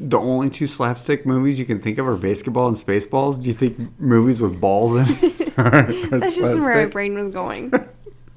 The 0.00 0.16
only 0.16 0.48
two 0.48 0.68
slapstick 0.68 1.26
movies 1.26 1.58
you 1.58 1.64
can 1.64 1.80
think 1.80 1.98
of 1.98 2.06
are 2.06 2.16
BASEketball 2.16 2.68
and 2.68 2.76
Spaceballs. 2.76 3.42
Do 3.42 3.48
you 3.48 3.52
think 3.52 3.98
movies 3.98 4.40
with 4.40 4.60
balls 4.60 4.92
in 4.92 5.06
it 5.22 5.58
are, 5.58 5.74
are 5.74 5.92
That's 6.20 6.36
just 6.36 6.60
where 6.60 6.84
my 6.84 6.86
brain 6.86 7.14
was 7.14 7.32
going. 7.32 7.72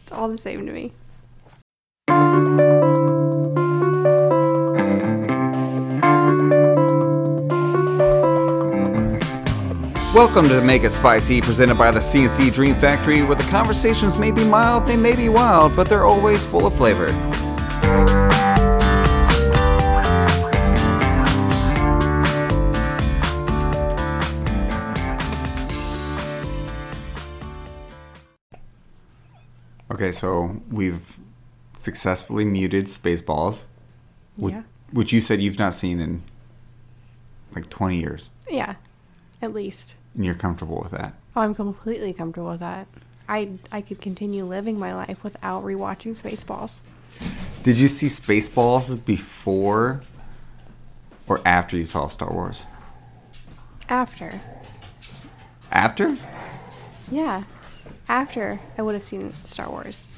it's 0.00 0.12
all 0.12 0.28
the 0.28 0.38
same 0.38 0.64
to 0.64 0.72
me. 0.72 0.92
Welcome 10.14 10.48
to 10.50 10.62
Make 10.62 10.84
It 10.84 10.92
Spicy, 10.92 11.40
presented 11.40 11.74
by 11.76 11.90
the 11.90 11.98
CNC 11.98 12.54
Dream 12.54 12.76
Factory, 12.76 13.24
where 13.24 13.34
the 13.34 13.42
conversations 13.50 14.20
may 14.20 14.30
be 14.30 14.44
mild, 14.44 14.86
they 14.86 14.96
may 14.96 15.16
be 15.16 15.28
wild, 15.28 15.74
but 15.74 15.88
they're 15.88 16.06
always 16.06 16.44
full 16.44 16.64
of 16.64 16.76
flavor. 16.76 17.08
Okay, 30.06 30.12
so 30.16 30.60
we've 30.70 31.18
successfully 31.74 32.44
muted 32.44 32.86
Spaceballs, 32.86 33.64
which, 34.36 34.54
Yeah. 34.54 34.62
which 34.92 35.12
you 35.12 35.20
said 35.20 35.42
you've 35.42 35.58
not 35.58 35.74
seen 35.74 35.98
in 35.98 36.22
like 37.56 37.68
20 37.70 37.98
years, 37.98 38.30
Yeah, 38.48 38.76
at 39.42 39.52
least. 39.52 39.94
and 40.14 40.24
you're 40.24 40.36
comfortable 40.36 40.78
with 40.80 40.92
that. 40.92 41.14
Oh, 41.34 41.40
I'm 41.40 41.56
completely 41.56 42.12
comfortable 42.12 42.50
with 42.50 42.60
that. 42.60 42.86
I 43.28 43.48
I 43.72 43.80
could 43.80 44.00
continue 44.00 44.44
living 44.44 44.78
my 44.78 44.94
life 44.94 45.24
without 45.24 45.64
rewatching 45.64 46.16
Spaceballs. 46.16 46.82
Did 47.64 47.76
you 47.76 47.88
see 47.88 48.06
Spaceballs 48.06 49.04
before 49.04 50.02
or 51.26 51.40
after 51.44 51.76
you 51.76 51.84
saw 51.84 52.06
Star 52.06 52.32
Wars? 52.32 52.64
After, 53.88 54.40
After? 55.72 56.16
yeah, 57.10 57.42
after 58.08 58.60
I 58.78 58.82
would 58.82 58.94
have 58.94 59.04
seen 59.04 59.32
Star 59.44 59.68
Wars. 59.68 60.08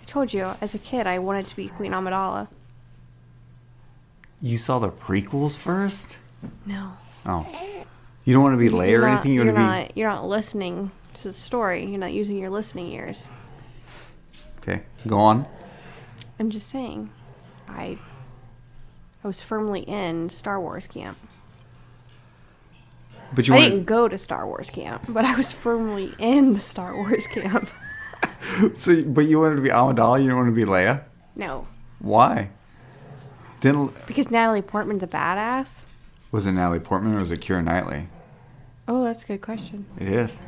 I 0.00 0.04
told 0.04 0.32
you, 0.32 0.54
as 0.60 0.74
a 0.74 0.78
kid, 0.78 1.06
I 1.06 1.18
wanted 1.18 1.46
to 1.48 1.56
be 1.56 1.68
Queen 1.68 1.92
Amidala. 1.92 2.48
You 4.40 4.58
saw 4.58 4.78
the 4.78 4.90
prequels 4.90 5.56
first? 5.56 6.18
No, 6.66 6.92
Oh. 7.26 7.46
You 8.24 8.32
don't 8.32 8.42
want 8.42 8.54
to 8.54 8.58
be 8.58 8.70
Leia 8.70 9.00
or 9.00 9.06
anything? 9.08 9.32
You 9.32 9.44
to 9.44 9.52
not. 9.52 9.96
You're 9.96 10.08
not 10.08 10.26
listening 10.26 10.90
to 11.14 11.24
the 11.24 11.32
story. 11.32 11.84
You're 11.84 11.98
not 11.98 12.12
using 12.12 12.38
your 12.38 12.50
listening 12.50 12.88
ears. 12.92 13.28
Okay, 14.58 14.82
go 15.06 15.18
on. 15.18 15.46
I'm 16.38 16.50
just 16.50 16.68
saying, 16.68 17.10
I 17.68 17.98
I 19.22 19.26
was 19.26 19.42
firmly 19.42 19.80
in 19.82 20.30
Star 20.30 20.60
Wars 20.60 20.86
camp. 20.86 21.18
But 23.34 23.48
you 23.48 23.54
I 23.54 23.60
didn't 23.60 23.84
go 23.84 24.06
to 24.08 24.18
Star 24.18 24.46
Wars 24.46 24.70
camp, 24.70 25.04
but 25.08 25.24
I 25.24 25.34
was 25.34 25.50
firmly 25.52 26.12
in 26.18 26.52
the 26.52 26.60
Star 26.60 26.94
Wars 26.94 27.26
camp. 27.26 27.68
so, 28.74 29.02
but 29.04 29.22
you 29.26 29.40
wanted 29.40 29.56
to 29.56 29.62
be 29.62 29.68
Amidala, 29.70 30.18
you 30.18 30.24
didn't 30.24 30.36
want 30.36 30.48
to 30.48 30.54
be 30.54 30.64
Leia? 30.64 31.02
No, 31.36 31.66
Why? 31.98 32.50
Didn't 33.60 34.06
because 34.06 34.30
Natalie 34.30 34.62
Portman's 34.62 35.02
a 35.02 35.06
badass. 35.06 35.82
was 36.30 36.46
it 36.46 36.52
Natalie 36.52 36.80
Portman 36.80 37.14
or 37.14 37.18
was 37.20 37.30
it 37.30 37.40
Keira 37.40 37.64
Knightley? 37.64 38.08
Oh, 38.86 39.02
that's 39.04 39.22
a 39.24 39.26
good 39.26 39.40
question. 39.40 39.86
It 39.98 40.08
is. 40.08 40.40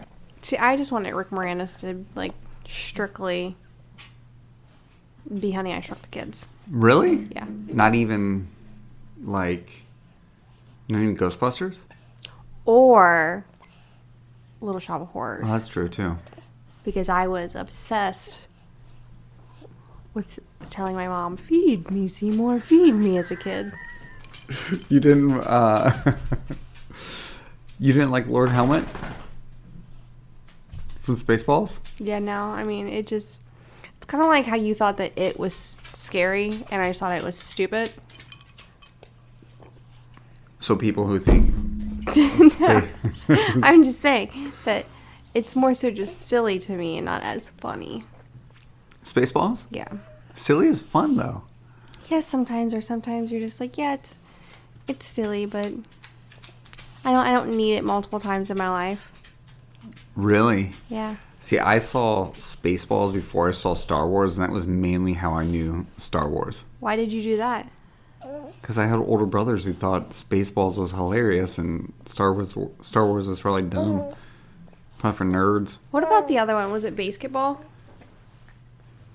See, 0.43 0.59
I 0.59 0.77
just 0.77 0.93
wanted 0.93 1.15
Rick 1.15 1.31
Moranis 1.31 1.81
to 1.81 2.05
like 2.15 2.35
strictly 2.69 3.57
be 5.41 5.53
Honey 5.53 5.73
I 5.73 5.81
Shrunk 5.81 6.03
the 6.03 6.09
Kids. 6.09 6.47
Really? 6.71 7.29
Yeah. 7.33 7.47
Not 7.69 7.95
even 7.95 8.49
like 9.25 9.83
not 10.89 11.01
even 11.01 11.17
Ghostbusters? 11.17 11.79
Or 12.67 13.47
Little 14.61 14.81
Shop 14.81 15.01
of 15.01 15.09
Horrors. 15.09 15.45
Oh, 15.47 15.53
that's 15.53 15.69
true 15.69 15.89
too. 15.89 16.19
because 16.85 17.09
I 17.09 17.27
was 17.27 17.55
obsessed 17.55 18.41
with 20.15 20.39
telling 20.71 20.95
my 20.97 21.09
mom, 21.09 21.37
"Feed 21.37 21.91
me, 21.91 22.09
Seymour, 22.09 22.61
feed 22.61 22.93
me" 22.95 23.17
as 23.19 23.31
a 23.31 23.37
kid. 23.37 23.73
You 24.89 25.01
didn't 25.01 25.41
uh 25.41 25.93
You 27.81 27.93
didn't 27.93 28.11
like 28.13 28.27
Lord 28.29 28.51
Helmet? 28.51 28.85
From 31.01 31.17
Spaceballs? 31.17 31.79
Yeah, 31.99 32.19
no, 32.21 32.45
I 32.45 32.63
mean 32.65 32.87
it 32.89 33.07
just 33.09 33.41
it's 33.97 34.07
kind 34.07 34.23
of 34.23 34.29
like 34.29 34.45
how 34.47 34.55
you 34.57 34.75
thought 34.75 34.97
that 34.99 35.13
it 35.17 35.39
was 35.39 35.79
scary, 35.95 36.65
and 36.71 36.81
I 36.83 36.89
just 36.89 37.01
thought 37.01 37.13
it 37.17 37.23
was 37.25 37.37
stupid. 37.39 37.93
So 40.61 40.75
people 40.77 41.07
who 41.07 41.19
think 41.19 41.53
No. 42.61 42.83
I'm 43.63 43.83
just 43.83 44.01
saying 44.01 44.53
that 44.65 44.87
it's 45.35 45.55
more 45.55 45.75
so 45.75 45.91
just 45.91 46.23
silly 46.23 46.59
to 46.61 46.73
me 46.73 46.97
and 46.97 47.05
not 47.05 47.23
as 47.23 47.51
funny. 47.59 48.05
Spaceballs? 49.05 49.67
Yeah. 49.71 49.89
Silly 50.35 50.69
is 50.69 50.81
fun 50.81 51.17
though. 51.17 51.43
Yes, 52.09 52.27
sometimes 52.27 52.73
or 52.73 52.81
sometimes 52.81 53.31
you're 53.31 53.41
just 53.41 53.61
like, 53.61 53.77
yeah, 53.77 53.95
it's 53.95 54.15
it's 54.89 55.07
silly, 55.07 55.47
but 55.47 55.73
I 57.05 57.13
don't 57.13 57.27
I 57.27 57.33
don't 57.33 57.57
need 57.57 57.75
it 57.75 57.85
multiple 57.85 58.21
times 58.21 58.51
in 58.51 58.57
my 58.57 58.69
life. 58.69 59.13
Really? 60.15 60.73
Yeah. 60.89 61.17
See, 61.41 61.59
I 61.59 61.79
saw 61.79 62.33
Spaceballs 62.33 63.13
before 63.13 63.49
I 63.49 63.53
saw 63.53 63.75
Star 63.75 64.09
Wars, 64.09 64.37
and 64.37 64.43
that 64.43 64.51
was 64.51 64.67
mainly 64.67 65.13
how 65.13 65.33
I 65.35 65.45
knew 65.45 65.87
Star 65.97 66.29
Wars. 66.29 66.65
Why 66.81 66.97
did 66.97 67.13
you 67.13 67.23
do 67.23 67.37
that? 67.37 67.71
Because 68.61 68.79
I 68.79 68.87
had 68.87 68.97
older 68.99 69.27
brothers 69.27 69.65
who 69.65 69.73
thought 69.73 70.11
Spaceballs 70.11 70.77
was 70.77 70.91
hilarious, 70.91 71.59
and 71.59 71.93
Star 72.07 72.33
Wars 72.33 72.57
Star 72.83 73.07
Wars 73.07 73.27
was 73.29 73.41
probably 73.41 73.63
dumb, 73.63 74.13
probably 74.99 75.17
for 75.17 75.25
nerds. 75.25 75.77
What 75.93 76.03
about 76.03 76.27
the 76.29 76.39
other 76.39 76.55
one? 76.55 76.73
Was 76.73 76.83
it 76.85 76.97
BASEketball? 76.97 77.61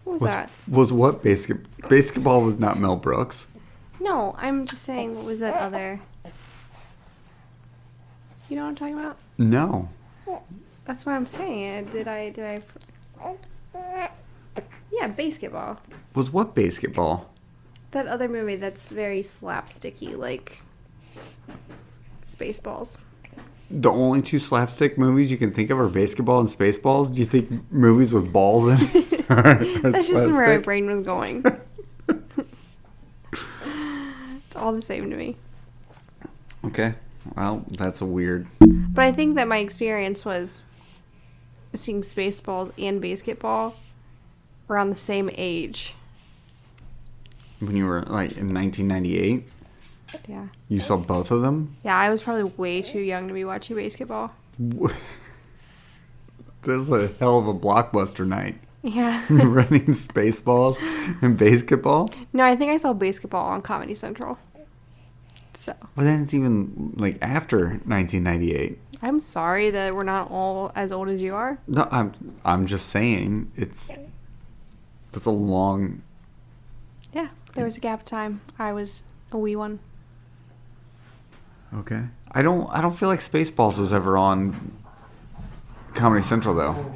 What 0.03 0.13
was, 0.13 0.21
Was, 0.21 0.29
that? 0.31 0.49
was 0.67 0.93
what 0.93 1.23
basket 1.23 1.57
BASEketball 1.81 2.45
was 2.45 2.57
not 2.59 2.79
Mel 2.79 2.95
Brooks. 2.95 3.47
No, 3.99 4.35
I'm 4.37 4.65
just 4.65 4.83
saying. 4.83 5.15
What 5.15 5.25
was 5.25 5.41
that 5.41 5.55
other? 5.55 5.99
You 8.49 8.55
know 8.55 8.63
what 8.63 8.69
I'm 8.69 8.75
talking 8.75 8.99
about? 8.99 9.17
No, 9.37 9.89
That's 10.85 11.05
what 11.05 11.13
I'm 11.13 11.27
saying. 11.27 11.87
Uh, 11.87 11.91
Did 11.91 12.07
I? 12.07 12.29
Did 12.29 12.45
I? 12.45 14.09
Yeah, 14.91 15.07
BASEketball. 15.13 15.77
was 16.15 16.31
what 16.31 16.53
BASEketball? 16.55 17.25
That 17.91 18.07
other 18.07 18.27
movie 18.29 18.55
that's 18.55 18.89
very 18.89 19.21
slapsticky, 19.21 20.17
like 20.17 20.61
Spaceballs. 22.23 22.97
The 23.69 23.89
only 23.89 24.21
two 24.21 24.39
slapstick 24.39 24.97
movies 24.97 25.31
you 25.31 25.37
can 25.37 25.53
think 25.53 25.69
of 25.69 25.79
are 25.79 25.89
BASEketball 25.89 26.39
and 26.39 26.49
Spaceballs. 26.49 27.13
Do 27.13 27.19
you 27.21 27.25
think 27.25 27.71
movies 27.71 28.13
with 28.13 28.31
balls 28.31 28.69
in 28.69 28.79
it 28.93 29.29
are, 29.29 29.47
are 29.47 29.55
That's 29.91 30.09
just 30.09 30.31
where 30.31 30.57
my 30.57 30.57
brain 30.57 30.87
was 30.87 31.05
going. 31.05 31.45
it's 34.45 34.55
all 34.55 34.73
the 34.73 34.81
same 34.81 35.09
to 35.09 35.15
me. 35.15 35.37
Okay, 36.65 36.95
well, 37.35 37.63
that's 37.69 38.01
a 38.01 38.05
weird. 38.05 38.47
But 38.59 39.05
I 39.05 39.11
think 39.13 39.35
that 39.35 39.47
my 39.47 39.57
experience 39.57 40.25
was 40.25 40.63
seeing 41.73 42.01
Spaceballs 42.01 42.71
and 42.77 43.01
BASEketball 43.01 43.73
around 44.69 44.89
the 44.89 44.99
same 44.99 45.29
age. 45.33 45.95
When 47.61 47.75
you 47.77 47.85
were 47.85 48.01
like 48.01 48.37
in 48.37 48.53
1998, 48.53 49.47
Yeah. 50.27 50.47
you 50.67 50.79
saw 50.79 50.97
both 50.97 51.31
of 51.31 51.41
them. 51.41 51.75
Yeah, 51.83 51.95
I 51.97 52.09
was 52.09 52.21
probably 52.21 52.43
way 52.57 52.81
too 52.81 52.99
young 52.99 53.27
to 53.27 53.33
be 53.33 53.45
watching 53.45 53.77
BASEketball. 53.77 54.31
This 56.63 56.83
is 56.83 56.89
a 56.91 57.07
hell 57.19 57.39
of 57.39 57.47
a 57.47 57.53
blockbuster 57.55 58.25
night. 58.27 58.59
Yeah. 58.83 59.23
Running 59.29 59.85
Spaceballs 59.87 60.77
and 61.21 61.37
BASEketball. 61.37 62.13
no, 62.33 62.43
I 62.43 62.55
think 62.55 62.71
I 62.71 62.77
saw 62.77 62.93
BASEketball 62.93 63.33
on 63.43 63.61
Comedy 63.61 63.95
Central. 63.95 64.37
So, 65.55 65.75
But 65.95 66.03
then 66.03 66.23
it's 66.23 66.33
even 66.33 66.93
like 66.97 67.17
after 67.21 67.79
1998. 67.85 68.79
I'm 69.03 69.19
sorry 69.21 69.71
that 69.71 69.95
we're 69.95 70.03
not 70.03 70.29
all 70.29 70.71
as 70.75 70.91
old 70.91 71.09
as 71.09 71.19
you 71.21 71.33
are. 71.33 71.57
No, 71.67 71.87
I'm 71.91 72.13
I'm 72.45 72.67
just 72.67 72.87
saying 72.89 73.51
it's 73.57 73.89
that's 75.11 75.25
a 75.25 75.31
long. 75.31 76.03
Yeah, 77.11 77.29
there 77.53 77.65
was 77.65 77.77
a 77.77 77.79
gap 77.79 77.99
of 77.99 78.05
time. 78.05 78.41
I 78.57 78.73
was 78.73 79.03
a 79.31 79.37
wee 79.37 79.55
one. 79.55 79.79
Okay. 81.73 82.01
I 82.31 82.41
don't 82.41 82.69
I 82.69 82.81
don't 82.81 82.97
feel 82.97 83.09
like 83.09 83.19
Spaceballs 83.19 83.77
was 83.77 83.93
ever 83.93 84.17
on 84.17 84.73
Comedy 85.93 86.21
Central 86.23 86.55
though. 86.55 86.95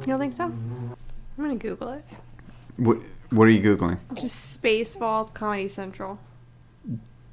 You 0.00 0.06
don't 0.06 0.18
think 0.20 0.34
so? 0.34 0.44
I'm 0.44 0.96
gonna 1.38 1.56
Google 1.56 1.90
it. 1.90 2.04
What 2.76 2.98
What 3.30 3.44
are 3.46 3.50
you 3.50 3.62
googling? 3.62 3.98
Just 4.14 4.62
Spaceballs 4.62 5.32
Comedy 5.32 5.68
Central. 5.68 6.18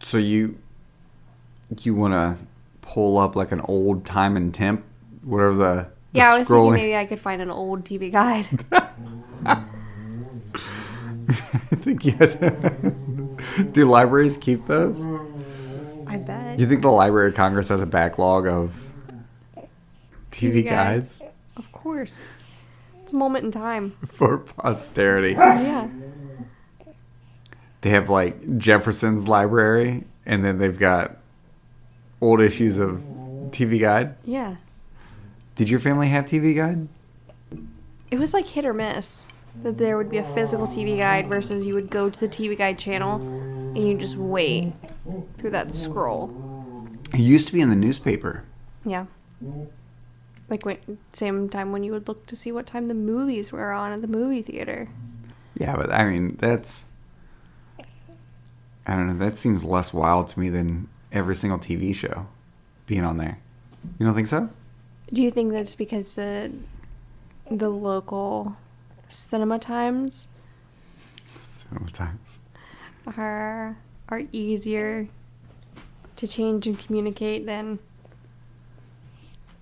So 0.02 0.18
you 0.18 0.58
you 1.82 1.96
want 1.96 2.14
to 2.14 2.38
pull 2.82 3.18
up 3.18 3.36
like 3.36 3.52
an 3.52 3.62
old 3.62 4.06
time 4.06 4.36
and 4.38 4.54
temp, 4.54 4.84
whatever 5.24 5.54
the, 5.56 5.64
the 6.12 6.20
Yeah, 6.20 6.34
I 6.34 6.38
was 6.40 6.48
scrolling. 6.48 6.74
thinking 6.74 6.90
maybe 6.92 6.96
I 6.98 7.06
could 7.06 7.20
find 7.20 7.42
an 7.42 7.50
old 7.50 7.84
TV 7.86 8.12
guide. 8.12 8.66
I 11.54 11.76
think 11.76 12.06
you 12.06 12.12
to, 12.14 12.96
Do 13.72 13.90
libraries 13.90 14.38
keep 14.38 14.68
those? 14.68 15.06
I 16.08 16.18
bet. 16.18 16.58
Do 16.58 16.64
you 16.64 16.70
think 16.70 16.82
the 16.82 16.92
Library 16.92 17.30
of 17.30 17.36
Congress 17.36 17.70
has 17.70 17.82
a 17.82 17.86
backlog 17.86 18.48
of 18.48 18.92
TV, 20.32 20.54
TV 20.54 20.66
guides 20.66 21.20
guides. 21.20 21.32
Of 21.56 21.72
course. 21.72 22.26
It's 23.02 23.14
a 23.14 23.16
moment 23.16 23.46
in 23.46 23.52
time. 23.52 23.96
for 24.08 24.40
posterity? 24.40 25.32
Yeah. 25.32 25.88
They 27.82 27.90
have 27.90 28.10
like 28.10 28.58
Jefferson's 28.58 29.28
library, 29.28 30.06
and 30.26 30.44
then 30.44 30.58
they've 30.58 30.78
got 30.78 31.18
old 32.22 32.40
issues 32.42 32.78
of 32.78 33.02
TV 33.52 33.80
Guide. 33.80 34.16
Yeah. 34.24 34.56
Did 35.56 35.70
your 35.70 35.80
family 35.80 36.08
have 36.08 36.26
TV 36.26 36.56
Guide? 36.56 36.88
It 38.10 38.20
was 38.20 38.34
like 38.34 38.48
hit 38.48 38.66
or 38.66 38.74
miss. 38.74 39.26
That 39.62 39.78
there 39.78 39.98
would 39.98 40.10
be 40.10 40.18
a 40.18 40.34
physical 40.34 40.68
TV 40.68 40.98
guide 40.98 41.28
versus 41.28 41.66
you 41.66 41.76
would 41.76 41.90
go 41.90 42.10
to 42.10 42.20
the 42.20 42.28
TV 42.28 42.58
guide 42.58 42.80
channel 42.80 43.16
and 43.76 43.88
you 43.88 43.98
just 43.98 44.18
wait 44.18 44.74
through 45.38 45.52
that 45.52 45.74
scroll. 45.74 46.90
It 47.14 47.20
used 47.20 47.48
to 47.48 47.54
be 47.54 47.62
in 47.62 47.70
the 47.70 47.76
newspaper. 47.76 48.44
Yeah. 48.86 49.06
Like 50.50 50.66
when 50.66 50.78
same 51.14 51.50
time 51.50 51.72
when 51.72 51.84
you 51.84 51.92
would 51.92 52.08
look 52.08 52.26
to 52.28 52.36
see 52.36 52.52
what 52.52 52.66
time 52.66 52.86
the 52.86 52.94
movies 52.94 53.52
were 53.52 53.72
on 53.72 53.92
at 53.92 54.02
the 54.02 54.08
movie 54.08 54.42
theater. 54.42 54.90
Yeah, 55.56 55.76
but 55.76 55.92
I 55.92 56.06
mean, 56.06 56.38
that's. 56.40 56.86
I 58.86 58.96
don't 58.96 59.08
know. 59.08 59.26
That 59.26 59.38
seems 59.38 59.64
less 59.64 59.94
wild 59.94 60.30
to 60.30 60.40
me 60.40 60.50
than 60.50 60.90
every 61.12 61.36
single 61.36 61.60
TV 61.60 61.96
show 61.96 62.28
being 62.86 63.04
on 63.04 63.18
there. 63.18 63.40
You 63.98 64.06
don't 64.06 64.16
think 64.16 64.28
so? 64.28 64.50
Do 65.12 65.22
you 65.22 65.32
think 65.32 65.52
that's 65.52 65.76
because 65.76 66.16
the 66.16 66.52
the 67.50 67.70
local 67.70 68.58
cinema 69.10 69.60
times 69.60 70.28
Sometimes. 71.36 72.40
are 73.18 73.78
are 74.10 74.22
easier 74.32 75.08
to 76.16 76.28
change 76.28 76.68
and 76.68 76.78
communicate 76.80 77.46
than 77.46 77.80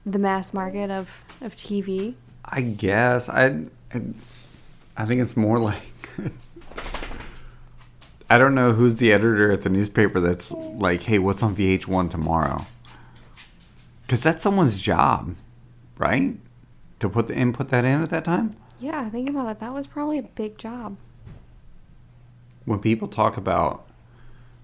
the 0.06 0.20
mass 0.20 0.54
market 0.54 0.90
of, 0.90 1.24
of 1.42 1.56
TV? 1.56 2.16
I 2.44 2.62
guess 2.62 3.30
I, 3.30 3.66
I, 3.94 4.02
I 4.98 5.06
think 5.06 5.22
it's 5.22 5.38
more 5.38 5.60
like 5.60 5.82
I 8.30 8.38
don't 8.38 8.56
know 8.56 8.74
who's 8.74 8.96
the 8.98 9.12
editor 9.12 9.52
at 9.52 9.62
the 9.62 9.70
newspaper 9.70 10.20
that's 10.20 10.52
like, 10.52 11.04
hey, 11.04 11.20
what's 11.20 11.44
on 11.44 11.56
VH1 11.56 12.10
tomorrow? 12.10 12.66
Because 14.04 14.22
that's 14.22 14.42
someone's 14.42 14.80
job, 14.82 15.36
right? 15.98 16.38
To 17.00 17.10
put 17.10 17.28
the 17.28 17.36
input 17.36 17.70
that 17.70 17.84
in 17.84 18.02
at 18.02 18.10
that 18.10 18.24
time. 18.26 18.56
Yeah, 18.81 19.07
think 19.10 19.30
about 19.30 19.48
it. 19.50 19.60
That 19.60 19.74
was 19.74 19.86
probably 19.86 20.18
a 20.18 20.24
big 20.24 20.57
job. 20.57 20.98
When 22.66 22.80
people 22.80 23.07
talk 23.07 23.38
about 23.38 23.88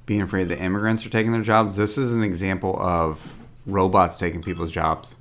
being 0.08 0.22
afraid 0.22 0.50
that 0.50 0.60
immigrants 0.60 1.06
are 1.06 1.10
taking 1.10 1.32
their 1.32 1.44
jobs, 1.44 1.76
this 1.76 1.98
is 1.98 2.12
an 2.12 2.24
example 2.24 2.78
of 2.80 3.36
robots 3.68 4.18
taking 4.18 4.42
people's 4.42 4.72
jobs. 4.72 5.16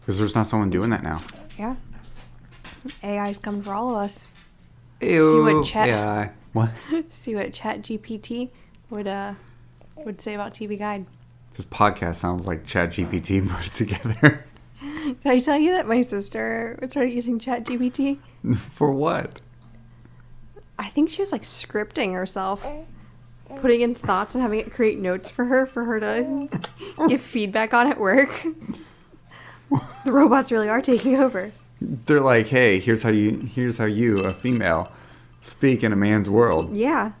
Because 0.00 0.18
there's 0.18 0.34
not 0.34 0.46
someone 0.48 0.70
doing 0.70 0.90
that 0.90 1.02
now. 1.02 1.20
Yeah. 1.58 1.76
AI's 3.02 3.38
coming 3.38 3.62
for 3.62 3.72
all 3.72 3.90
of 3.90 3.96
us. 4.02 4.26
Ew. 5.00 5.32
See 5.32 5.54
what 5.54 5.64
Chet- 5.64 5.88
AI. 5.88 6.30
What? 6.52 6.70
See 7.10 7.34
what 7.34 7.52
Chat 7.52 7.82
GPT 7.82 8.50
would 8.90 9.06
uh 9.06 9.34
would 9.96 10.20
say 10.20 10.34
about 10.34 10.52
TV 10.52 10.78
Guide. 10.78 11.06
This 11.54 11.64
podcast 11.66 12.16
sounds 12.16 12.46
like 12.46 12.66
ChatGPT 12.66 13.48
put 13.62 13.72
together. 13.74 14.44
Did 15.22 15.32
I 15.32 15.40
tell 15.40 15.58
you 15.58 15.72
that 15.72 15.86
my 15.86 16.02
sister 16.02 16.78
started 16.88 17.10
using 17.10 17.38
Chat 17.38 17.64
GPT? 17.64 18.18
For 18.56 18.90
what? 18.92 19.40
I 20.78 20.88
think 20.88 21.10
she 21.10 21.22
was 21.22 21.32
like 21.32 21.42
scripting 21.42 22.12
herself, 22.12 22.66
putting 23.56 23.80
in 23.80 23.94
thoughts 23.94 24.34
and 24.34 24.42
having 24.42 24.58
it 24.58 24.72
create 24.72 24.98
notes 24.98 25.30
for 25.30 25.44
her 25.44 25.66
for 25.66 25.84
her 25.84 26.00
to 26.00 26.48
give 27.08 27.20
feedback 27.20 27.72
on 27.72 27.86
at 27.86 28.00
work. 28.00 28.44
the 30.04 30.12
robots 30.12 30.50
really 30.50 30.68
are 30.68 30.82
taking 30.82 31.16
over. 31.16 31.52
They're 31.80 32.20
like, 32.20 32.48
hey, 32.48 32.80
here's 32.80 33.04
how 33.04 33.10
you, 33.10 33.48
here's 33.54 33.78
how 33.78 33.84
you, 33.84 34.18
a 34.18 34.32
female, 34.32 34.90
speak 35.42 35.84
in 35.84 35.92
a 35.92 35.96
man's 35.96 36.28
world. 36.28 36.74
Yeah. 36.74 37.12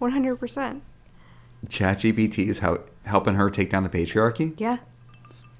100%. 0.00 0.80
ChatGPT 1.68 2.48
is 2.48 2.58
how 2.60 2.80
helping 3.04 3.34
her 3.34 3.50
take 3.50 3.70
down 3.70 3.82
the 3.82 3.88
patriarchy. 3.88 4.54
Yeah. 4.58 4.78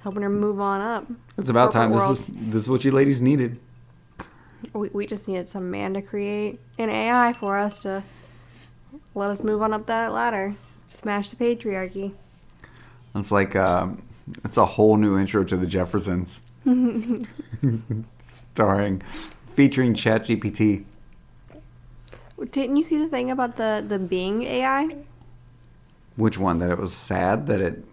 Helping 0.02 0.22
her 0.22 0.28
move 0.28 0.60
on 0.60 0.81
up. 0.81 1.06
It's 1.38 1.49
about 1.49 1.72
time. 1.72 1.90
Corporate 1.93 2.19
This 2.19 2.28
is 2.28 2.34
this 2.34 2.62
is 2.62 2.69
what 2.69 2.84
you 2.84 2.90
ladies 2.90 3.22
needed. 3.22 3.58
We, 4.72 4.88
we 4.88 5.06
just 5.06 5.28
needed 5.28 5.49
some 5.49 5.70
man 5.70 5.94
to 5.94 6.02
create 6.02 6.60
an 6.78 6.88
AI 6.90 7.32
for 7.34 7.58
us 7.58 7.81
to 7.81 8.02
let 9.14 9.31
us 9.31 9.43
move 9.43 9.62
on 9.62 9.72
up 9.72 9.87
that 9.87 10.12
ladder. 10.12 10.54
Smash 10.88 11.31
the 11.31 11.37
patriarchy. 11.37 12.12
It's 13.14 13.31
like 13.31 13.54
um, 13.54 14.02
it's 14.44 14.56
a 14.56 14.66
whole 14.66 14.96
new 14.96 15.19
intro 15.19 15.44
to 15.44 15.56
the 15.56 15.66
Jeffersons, 15.66 16.40
starring, 18.22 19.02
featuring 19.55 19.94
ChatGPT. 19.94 20.84
Didn't 22.50 22.76
you 22.76 22.82
see 22.82 22.98
the 22.98 23.08
thing 23.08 23.31
about 23.31 23.56
the, 23.56 23.84
the 23.87 23.98
Bing 23.98 24.43
AI? 24.43 24.96
Which 26.16 26.38
one? 26.38 26.58
That 26.58 26.70
it 26.70 26.78
was 26.78 26.93
sad 26.93 27.46
that 27.46 27.60
it 27.60 27.84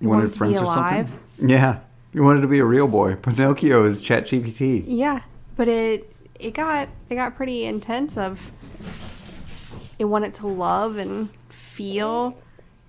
It 0.00 0.06
wanted 0.06 0.32
be 0.38 0.54
alive? 0.54 1.08
something. 1.08 1.48
Yeah, 1.48 1.80
you 2.12 2.22
wanted 2.22 2.40
to 2.42 2.48
be 2.48 2.58
a 2.58 2.64
real 2.64 2.88
boy. 2.88 3.16
Pinocchio 3.16 3.84
is 3.84 4.02
ChatGPT. 4.02 4.84
Yeah, 4.86 5.20
but 5.56 5.68
it 5.68 6.10
it 6.38 6.52
got 6.54 6.88
it 7.08 7.14
got 7.14 7.36
pretty 7.36 7.64
intense. 7.64 8.16
Of 8.16 8.50
it 9.98 10.04
wanted 10.04 10.34
to 10.34 10.46
love 10.46 10.96
and 10.96 11.28
feel, 11.48 12.36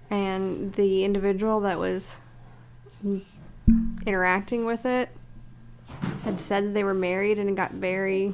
and 0.10 0.74
the 0.74 1.04
individual 1.06 1.62
that 1.62 1.80
was 1.80 2.18
interacting 4.06 4.66
with 4.66 4.86
it 4.86 5.10
had 6.24 6.40
said 6.40 6.66
that 6.66 6.74
they 6.74 6.84
were 6.84 6.94
married, 6.94 7.38
and 7.40 7.50
it 7.50 7.56
got 7.56 7.72
very 7.72 8.34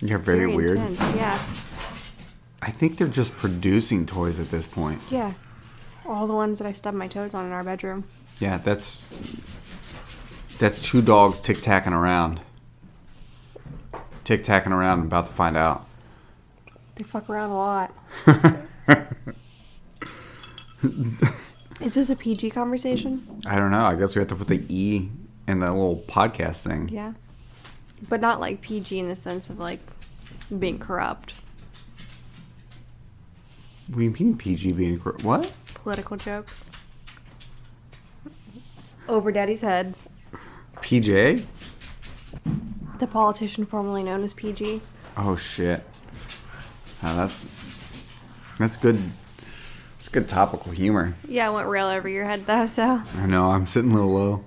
You're 0.00 0.18
very, 0.18 0.40
very 0.40 0.54
weird. 0.56 0.70
intense. 0.78 1.00
Yeah, 1.16 1.38
I 2.62 2.70
think 2.70 2.98
they're 2.98 3.08
just 3.08 3.32
producing 3.36 4.06
toys 4.06 4.38
at 4.38 4.50
this 4.50 4.66
point. 4.66 5.00
yeah. 5.10 5.32
All 6.06 6.26
the 6.26 6.34
ones 6.34 6.58
that 6.58 6.66
I 6.66 6.72
stubbed 6.72 6.96
my 6.96 7.08
toes 7.08 7.34
on 7.34 7.46
in 7.46 7.52
our 7.52 7.62
bedroom. 7.64 8.04
Yeah, 8.38 8.58
that's 8.58 9.06
that's 10.58 10.82
two 10.82 11.02
dogs 11.02 11.40
tic 11.40 11.62
tacking 11.62 11.92
around. 11.92 12.40
Tic 14.24 14.44
tacking 14.44 14.72
around, 14.72 15.00
about 15.00 15.26
to 15.26 15.32
find 15.32 15.56
out. 15.56 15.86
They 16.96 17.04
fuck 17.04 17.30
around 17.30 17.50
a 17.50 17.56
lot. 17.56 17.94
Is 21.80 21.94
this 21.94 22.10
a 22.10 22.16
PG 22.16 22.50
conversation? 22.50 23.42
I 23.46 23.56
don't 23.56 23.70
know. 23.70 23.84
I 23.84 23.94
guess 23.94 24.14
we 24.14 24.20
have 24.20 24.28
to 24.28 24.36
put 24.36 24.48
the 24.48 24.62
E 24.68 25.08
in 25.48 25.60
the 25.60 25.72
little 25.72 26.04
podcast 26.06 26.62
thing. 26.62 26.88
Yeah. 26.90 27.14
But 28.08 28.20
not 28.20 28.40
like 28.40 28.60
PG 28.60 28.98
in 28.98 29.08
the 29.08 29.16
sense 29.16 29.50
of 29.50 29.58
like 29.58 29.80
being 30.58 30.78
corrupt. 30.78 31.34
What 33.88 33.98
do 33.98 34.04
you 34.04 34.10
mean 34.10 34.36
PG 34.36 34.72
being 34.72 35.00
cor- 35.00 35.16
what? 35.22 35.52
Political 35.82 36.16
jokes. 36.18 36.68
Over 39.08 39.32
Daddy's 39.32 39.62
head. 39.62 39.94
PJ? 40.76 41.44
The 42.98 43.06
politician 43.06 43.64
formerly 43.64 44.02
known 44.02 44.22
as 44.22 44.34
PG. 44.34 44.82
Oh 45.16 45.36
shit. 45.36 45.82
Oh, 47.02 47.16
that's 47.16 47.46
that's 48.58 48.76
good. 48.76 49.02
It's 49.96 50.10
good 50.10 50.28
topical 50.28 50.72
humor. 50.72 51.16
Yeah, 51.26 51.46
I 51.46 51.50
went 51.50 51.68
real 51.68 51.86
over 51.86 52.08
your 52.08 52.26
head 52.26 52.46
though, 52.46 52.66
so 52.66 53.00
I 53.16 53.26
know. 53.26 53.50
I'm 53.50 53.64
sitting 53.64 53.90
a 53.90 53.94
little 53.94 54.12
low. 54.12 54.44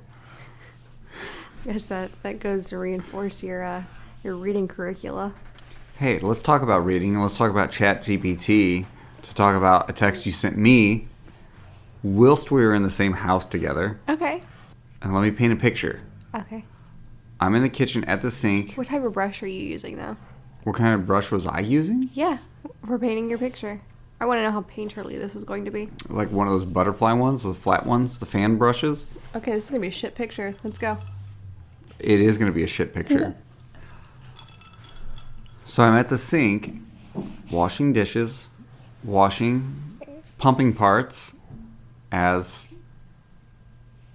guess 1.65 1.85
that 1.85 2.11
that 2.21 2.39
goes 2.39 2.67
to 2.69 2.77
reinforce 2.77 3.41
your 3.41 3.63
uh, 3.63 3.83
your 4.23 4.35
reading 4.35 4.67
curricula. 4.67 5.33
Hey, 5.97 6.19
let's 6.19 6.43
talk 6.43 6.61
about 6.61 6.85
reading. 6.85 7.13
And 7.13 7.23
let's 7.23 7.37
talk 7.37 7.49
about 7.49 7.71
Chat 7.71 8.03
GPT. 8.03 8.85
To 9.23 9.33
talk 9.33 9.55
about 9.55 9.89
a 9.89 9.93
text 9.93 10.27
you 10.27 10.31
sent 10.31 10.57
me 10.57 11.07
whilst 12.03 12.51
we 12.51 12.61
were 12.61 12.73
in 12.73 12.83
the 12.83 12.89
same 12.89 13.13
house 13.13 13.45
together. 13.45 13.99
Okay. 14.09 14.41
And 15.01 15.13
let 15.13 15.21
me 15.21 15.31
paint 15.31 15.53
a 15.53 15.55
picture. 15.55 16.01
Okay. 16.35 16.65
I'm 17.39 17.55
in 17.55 17.63
the 17.63 17.69
kitchen 17.69 18.03
at 18.05 18.21
the 18.21 18.31
sink. 18.31 18.75
What 18.75 18.87
type 18.87 19.03
of 19.03 19.13
brush 19.13 19.41
are 19.43 19.47
you 19.47 19.61
using 19.61 19.97
though? 19.97 20.17
What 20.63 20.75
kind 20.75 20.93
of 20.93 21.05
brush 21.05 21.31
was 21.31 21.45
I 21.45 21.59
using? 21.59 22.09
Yeah, 22.13 22.37
for 22.85 22.97
painting 22.97 23.29
your 23.29 23.39
picture. 23.39 23.81
I 24.21 24.25
want 24.25 24.37
to 24.37 24.43
know 24.43 24.51
how 24.51 24.61
painterly 24.61 25.19
this 25.19 25.35
is 25.35 25.43
going 25.43 25.65
to 25.65 25.71
be. 25.71 25.89
Like 26.07 26.31
one 26.31 26.47
of 26.47 26.53
those 26.53 26.63
butterfly 26.65 27.11
ones, 27.13 27.43
the 27.43 27.53
flat 27.53 27.85
ones, 27.85 28.19
the 28.19 28.25
fan 28.25 28.57
brushes. 28.57 29.05
Okay, 29.35 29.51
this 29.51 29.65
is 29.65 29.69
gonna 29.69 29.81
be 29.81 29.87
a 29.87 29.91
shit 29.91 30.15
picture. 30.15 30.55
Let's 30.63 30.77
go. 30.77 30.97
It 31.99 32.19
is 32.19 32.37
going 32.37 32.51
to 32.51 32.55
be 32.55 32.63
a 32.63 32.67
shit 32.67 32.93
picture. 32.93 33.35
So 35.65 35.81
I'm 35.81 35.95
at 35.95 36.09
the 36.09 36.17
sink, 36.17 36.81
washing 37.49 37.93
dishes, 37.93 38.49
washing, 39.01 39.97
pumping 40.37 40.73
parts, 40.73 41.35
as 42.13 42.69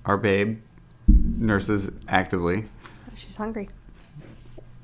our 0.06 0.16
babe 0.16 0.60
nurses 1.08 1.90
actively. 2.08 2.66
She's 3.16 3.36
hungry. 3.36 3.68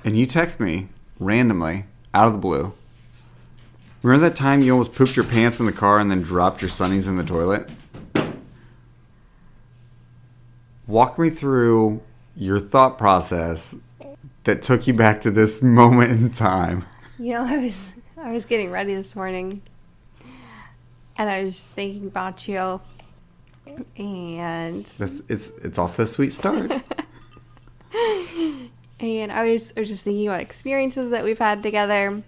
And 0.05 0.19
you 0.19 0.27
text 0.27 0.59
me 0.59 0.89
randomly 1.21 1.87
out 2.13 2.27
of 2.27 2.33
the 2.33 2.39
blue. 2.39 2.75
Remember 4.03 4.29
that 4.29 4.37
time 4.37 4.61
you 4.61 4.73
almost 4.73 4.93
pooped 4.93 5.17
your 5.17 5.25
pants 5.25 5.61
in 5.61 5.67
the 5.67 5.73
car 5.73 5.99
and 5.99 6.11
then 6.11 6.21
dropped 6.21 6.61
your 6.61 6.71
sunnies 6.71 7.09
in 7.09 7.17
the 7.17 7.23
toilet? 7.23 7.71
Walk 10.87 11.19
me 11.19 11.31
through 11.31 12.03
your 12.37 12.59
thought 12.59 12.99
process 12.99 13.77
that 14.43 14.61
took 14.61 14.87
you 14.87 14.93
back 14.93 15.23
to 15.23 15.31
this 15.31 15.63
moment 15.63 16.11
in 16.11 16.31
time. 16.31 16.85
You 17.19 17.35
know, 17.35 17.45
I 17.45 17.59
was 17.59 17.89
I 18.19 18.33
was 18.33 18.45
getting 18.45 18.71
ready 18.71 18.95
this 18.95 19.15
morning, 19.15 19.63
and 21.17 21.31
I 21.31 21.45
was 21.45 21.55
just 21.55 21.75
thinking 21.75 22.07
about 22.07 22.47
you, 22.49 22.81
and 23.97 24.85
That's 24.99 25.23
it's 25.29 25.51
it's 25.63 25.79
off 25.79 25.97
to 25.97 26.03
a 26.03 26.07
sweet 26.07 26.33
start. 26.33 26.71
and 29.01 29.33
I 29.33 29.53
was, 29.53 29.73
I 29.77 29.81
was 29.81 29.89
just 29.89 30.05
thinking 30.05 30.29
about 30.29 30.41
experiences 30.41 31.11
that 31.11 31.25
we've 31.25 31.39
had 31.39 31.63
together, 31.63 32.23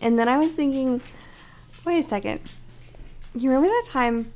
and 0.00 0.18
then 0.18 0.28
I 0.28 0.38
was 0.38 0.52
thinking, 0.52 1.00
wait 1.84 1.98
a 1.98 2.02
second, 2.02 2.40
you 3.34 3.50
remember 3.50 3.68
that 3.68 3.86
time 3.88 4.32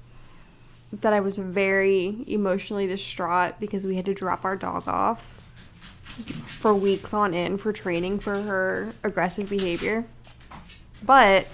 that 0.93 1.13
I 1.13 1.21
was 1.21 1.39
very 1.39 2.25
emotionally 2.27 2.87
distraught 2.87 3.61
because 3.61 3.87
we 3.87 3.97
had 3.97 4.05
to 4.07 4.15
drop 4.15 4.45
our 4.45 4.57
dog 4.57 4.89
off 4.89 5.37
for 6.59 6.75
weeks 6.75 7.15
on 7.15 7.33
end 7.33 7.61
for 7.61 7.73
training 7.73 8.19
for 8.19 8.43
her 8.43 8.93
aggressive 9.05 9.49
behavior. 9.49 10.05
But 11.03 11.47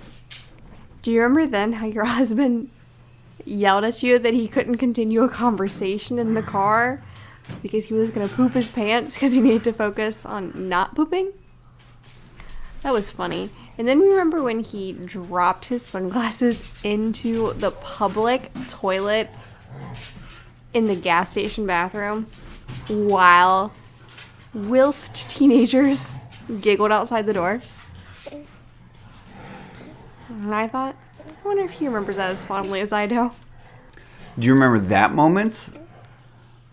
do 1.03 1.13
you 1.13 1.21
remember 1.21 1.47
then 1.47 1.75
how 1.75 1.87
your 1.87 2.05
husband 2.17 2.71
yelled 3.47 3.85
at 3.85 4.03
you 4.03 4.19
that 4.19 4.35
he 4.35 4.49
couldn't 4.49 4.77
continue 4.77 5.23
a 5.23 5.29
conversation 5.29 6.19
in 6.19 6.35
the 6.35 6.43
car 6.43 7.03
because 7.63 7.87
he 7.87 7.95
was 7.95 8.11
going 8.11 8.29
to 8.29 8.35
poop 8.35 8.53
his 8.53 8.69
pants 8.69 9.15
because 9.15 9.33
he 9.33 9.41
needed 9.41 9.65
to 9.65 9.73
focus 9.73 10.27
on 10.27 10.69
not 10.69 10.95
pooping? 10.95 11.33
That 12.83 12.93
was 12.93 13.11
funny. 13.11 13.51
And 13.79 13.87
then 13.87 14.01
we 14.01 14.09
remember 14.09 14.43
when 14.43 14.61
he 14.61 14.93
dropped 14.93 15.67
his 15.67 15.85
sunglasses 15.85 16.69
into 16.83 17.53
the 17.55 17.71
public 17.71 18.51
toilet 18.69 19.31
in 20.73 20.87
the 20.87 20.97
gas 20.97 21.31
station 21.31 21.67
bathroom 21.67 22.27
while 22.89 23.73
whilst 24.55 25.29
teenagers 25.31 26.15
giggled 26.61 26.93
outside 26.93 27.27
the 27.27 27.35
door. 27.35 27.61
And 30.29 30.55
I 30.55 30.69
thought, 30.69 30.97
I 31.47 31.49
wonder 31.49 31.63
if 31.63 31.71
he 31.71 31.87
remembers 31.87 32.17
that 32.17 32.33
as 32.33 32.43
fondly 32.43 32.81
as 32.81 32.93
I 32.93 33.07
do. 33.07 33.31
Do 34.37 34.49
you 34.49 34.53
remember 34.53 34.81
that 34.89 35.15
moment 35.15 35.69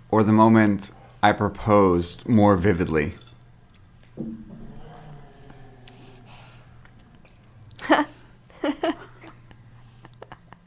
or 0.10 0.24
the 0.24 0.32
moment 0.32 0.90
I 1.22 1.32
proposed 1.32 2.28
more 2.28 2.58
vividly? 2.58 3.14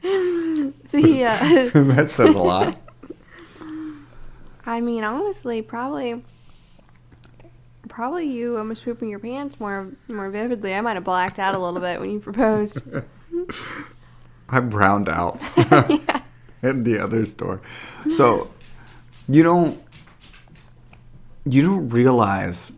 The 0.01 1.25
uh, 1.25 1.69
that 1.73 2.11
says 2.11 2.33
a 2.33 2.39
lot. 2.39 2.77
I 4.65 4.79
mean, 4.79 5.03
honestly, 5.03 5.61
probably, 5.61 6.23
probably 7.89 8.27
you 8.27 8.57
almost 8.57 8.85
pooping 8.85 9.09
your 9.09 9.19
pants 9.19 9.59
more 9.59 9.89
more 10.07 10.29
vividly. 10.29 10.73
I 10.73 10.79
might 10.79 10.93
have 10.93 11.03
blacked 11.03 11.39
out 11.39 11.55
a 11.55 11.59
little 11.59 11.81
bit 11.81 11.99
when 11.99 12.09
you 12.09 12.21
proposed. 12.21 12.81
I 14.49 14.59
browned 14.59 15.09
out 15.09 15.39
at 16.63 16.83
the 16.83 16.99
other 16.99 17.25
store. 17.25 17.61
So 18.13 18.51
you 19.27 19.43
don't 19.43 19.81
you 21.45 21.61
don't 21.61 21.89
realize 21.89 22.71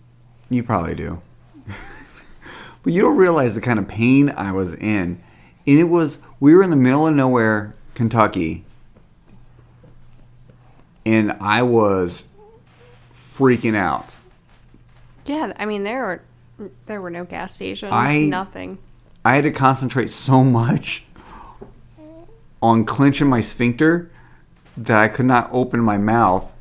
you 0.50 0.64
probably 0.64 0.96
do. 0.96 1.22
but 2.84 2.94
you 2.94 3.02
don't 3.02 3.18
realize 3.18 3.56
the 3.56 3.62
kind 3.62 3.80
of 3.80 3.88
pain 3.88 4.30
I 4.30 4.52
was 4.52 4.74
in. 4.76 5.22
And 5.68 5.80
it 5.80 5.86
was 5.86 6.20
we 6.40 6.56
were 6.56 6.64
in 6.64 6.70
the 6.70 6.76
middle 6.76 7.08
of 7.08 7.14
nowhere, 7.14 7.76
Kentucky. 7.96 8.66
And 11.06 11.32
I 11.40 11.64
was 11.64 12.26
freaking 13.16 13.76
out. 13.76 14.16
Yeah, 15.26 15.54
I 15.58 15.66
mean 15.66 15.84
there 15.84 16.04
were 16.60 16.70
there 16.88 17.02
were 17.02 17.10
no 17.10 17.24
gas 17.24 17.54
stations, 17.54 17.94
I- 17.94 18.22
nothing. 18.22 18.80
I 19.24 19.36
had 19.36 19.44
to 19.44 19.52
concentrate 19.52 20.10
so 20.10 20.44
much 20.46 21.06
on 22.62 22.86
clenching 22.86 23.28
my 23.28 23.42
sphincter 23.42 24.12
that 24.76 24.98
I 24.98 25.08
could 25.08 25.26
not 25.26 25.50
open 25.52 25.80
my 25.82 25.98
mouth 25.98 26.52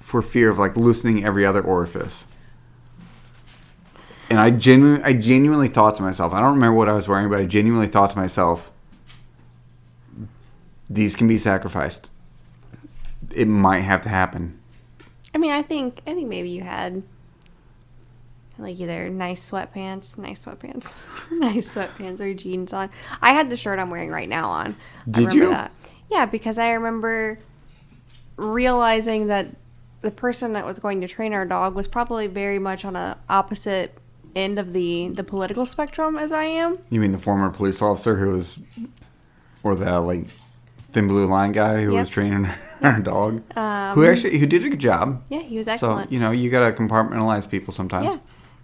for 0.00 0.22
fear 0.22 0.50
of 0.50 0.58
like 0.58 0.76
loosening 0.76 1.24
every 1.24 1.44
other 1.44 1.62
orifice. 1.62 2.26
And 4.30 4.38
I 4.38 4.50
genuinely, 4.50 5.04
I 5.04 5.12
genuinely 5.14 5.68
thought 5.68 5.94
to 5.96 6.02
myself, 6.02 6.32
I 6.32 6.40
don't 6.40 6.54
remember 6.54 6.76
what 6.76 6.88
I 6.88 6.92
was 6.92 7.08
wearing, 7.08 7.30
but 7.30 7.38
I 7.38 7.46
genuinely 7.46 7.86
thought 7.86 8.10
to 8.10 8.18
myself, 8.18 8.70
these 10.90 11.16
can 11.16 11.28
be 11.28 11.38
sacrificed. 11.38 12.08
It 13.34 13.46
might 13.46 13.80
have 13.80 14.02
to 14.02 14.08
happen. 14.08 14.58
I 15.34 15.38
mean, 15.38 15.52
I 15.52 15.62
think 15.62 16.00
I 16.06 16.14
think 16.14 16.28
maybe 16.28 16.48
you 16.48 16.62
had 16.62 17.02
like 18.58 18.78
either 18.80 19.08
nice 19.08 19.50
sweatpants, 19.50 20.18
nice 20.18 20.44
sweatpants, 20.44 21.04
nice 21.30 21.74
sweatpants 21.74 22.20
or 22.20 22.34
jeans 22.34 22.72
on. 22.72 22.90
I 23.22 23.32
had 23.32 23.50
the 23.50 23.56
shirt 23.56 23.78
I'm 23.78 23.90
wearing 23.90 24.10
right 24.10 24.28
now 24.28 24.50
on. 24.50 24.76
Did 25.10 25.32
you? 25.32 25.48
That. 25.50 25.72
Yeah, 26.10 26.26
because 26.26 26.58
I 26.58 26.70
remember 26.72 27.38
realizing 28.36 29.26
that 29.28 29.48
the 30.00 30.10
person 30.10 30.52
that 30.52 30.64
was 30.64 30.78
going 30.78 31.00
to 31.00 31.08
train 31.08 31.32
our 31.32 31.44
dog 31.44 31.74
was 31.74 31.88
probably 31.88 32.26
very 32.26 32.58
much 32.58 32.84
on 32.84 32.96
a 32.96 33.18
opposite 33.28 33.96
end 34.36 34.58
of 34.58 34.72
the 34.72 35.08
the 35.08 35.24
political 35.24 35.66
spectrum 35.66 36.16
as 36.16 36.30
I 36.32 36.44
am. 36.44 36.78
You 36.90 37.00
mean 37.00 37.12
the 37.12 37.18
former 37.18 37.50
police 37.50 37.82
officer 37.82 38.16
who 38.16 38.30
was, 38.32 38.60
or 39.62 39.74
the 39.74 40.00
like 40.00 40.26
thin 40.92 41.08
blue 41.08 41.26
line 41.26 41.52
guy 41.52 41.82
who 41.82 41.92
was 41.92 42.08
Yep. 42.08 42.14
training 42.14 42.48
our 42.82 43.00
dog, 43.00 43.42
Um, 43.56 43.94
who 43.96 44.04
actually 44.06 44.38
who 44.38 44.46
did 44.46 44.64
a 44.64 44.68
good 44.70 44.78
job. 44.78 45.22
Yeah, 45.28 45.40
he 45.40 45.56
was 45.56 45.66
excellent. 45.66 46.08
So 46.10 46.14
you 46.14 46.20
know 46.20 46.30
you 46.30 46.50
gotta 46.50 46.72
compartmentalize 46.72 47.48
people 47.50 47.74
sometimes. 47.74 48.06
Yeah, 48.06 48.18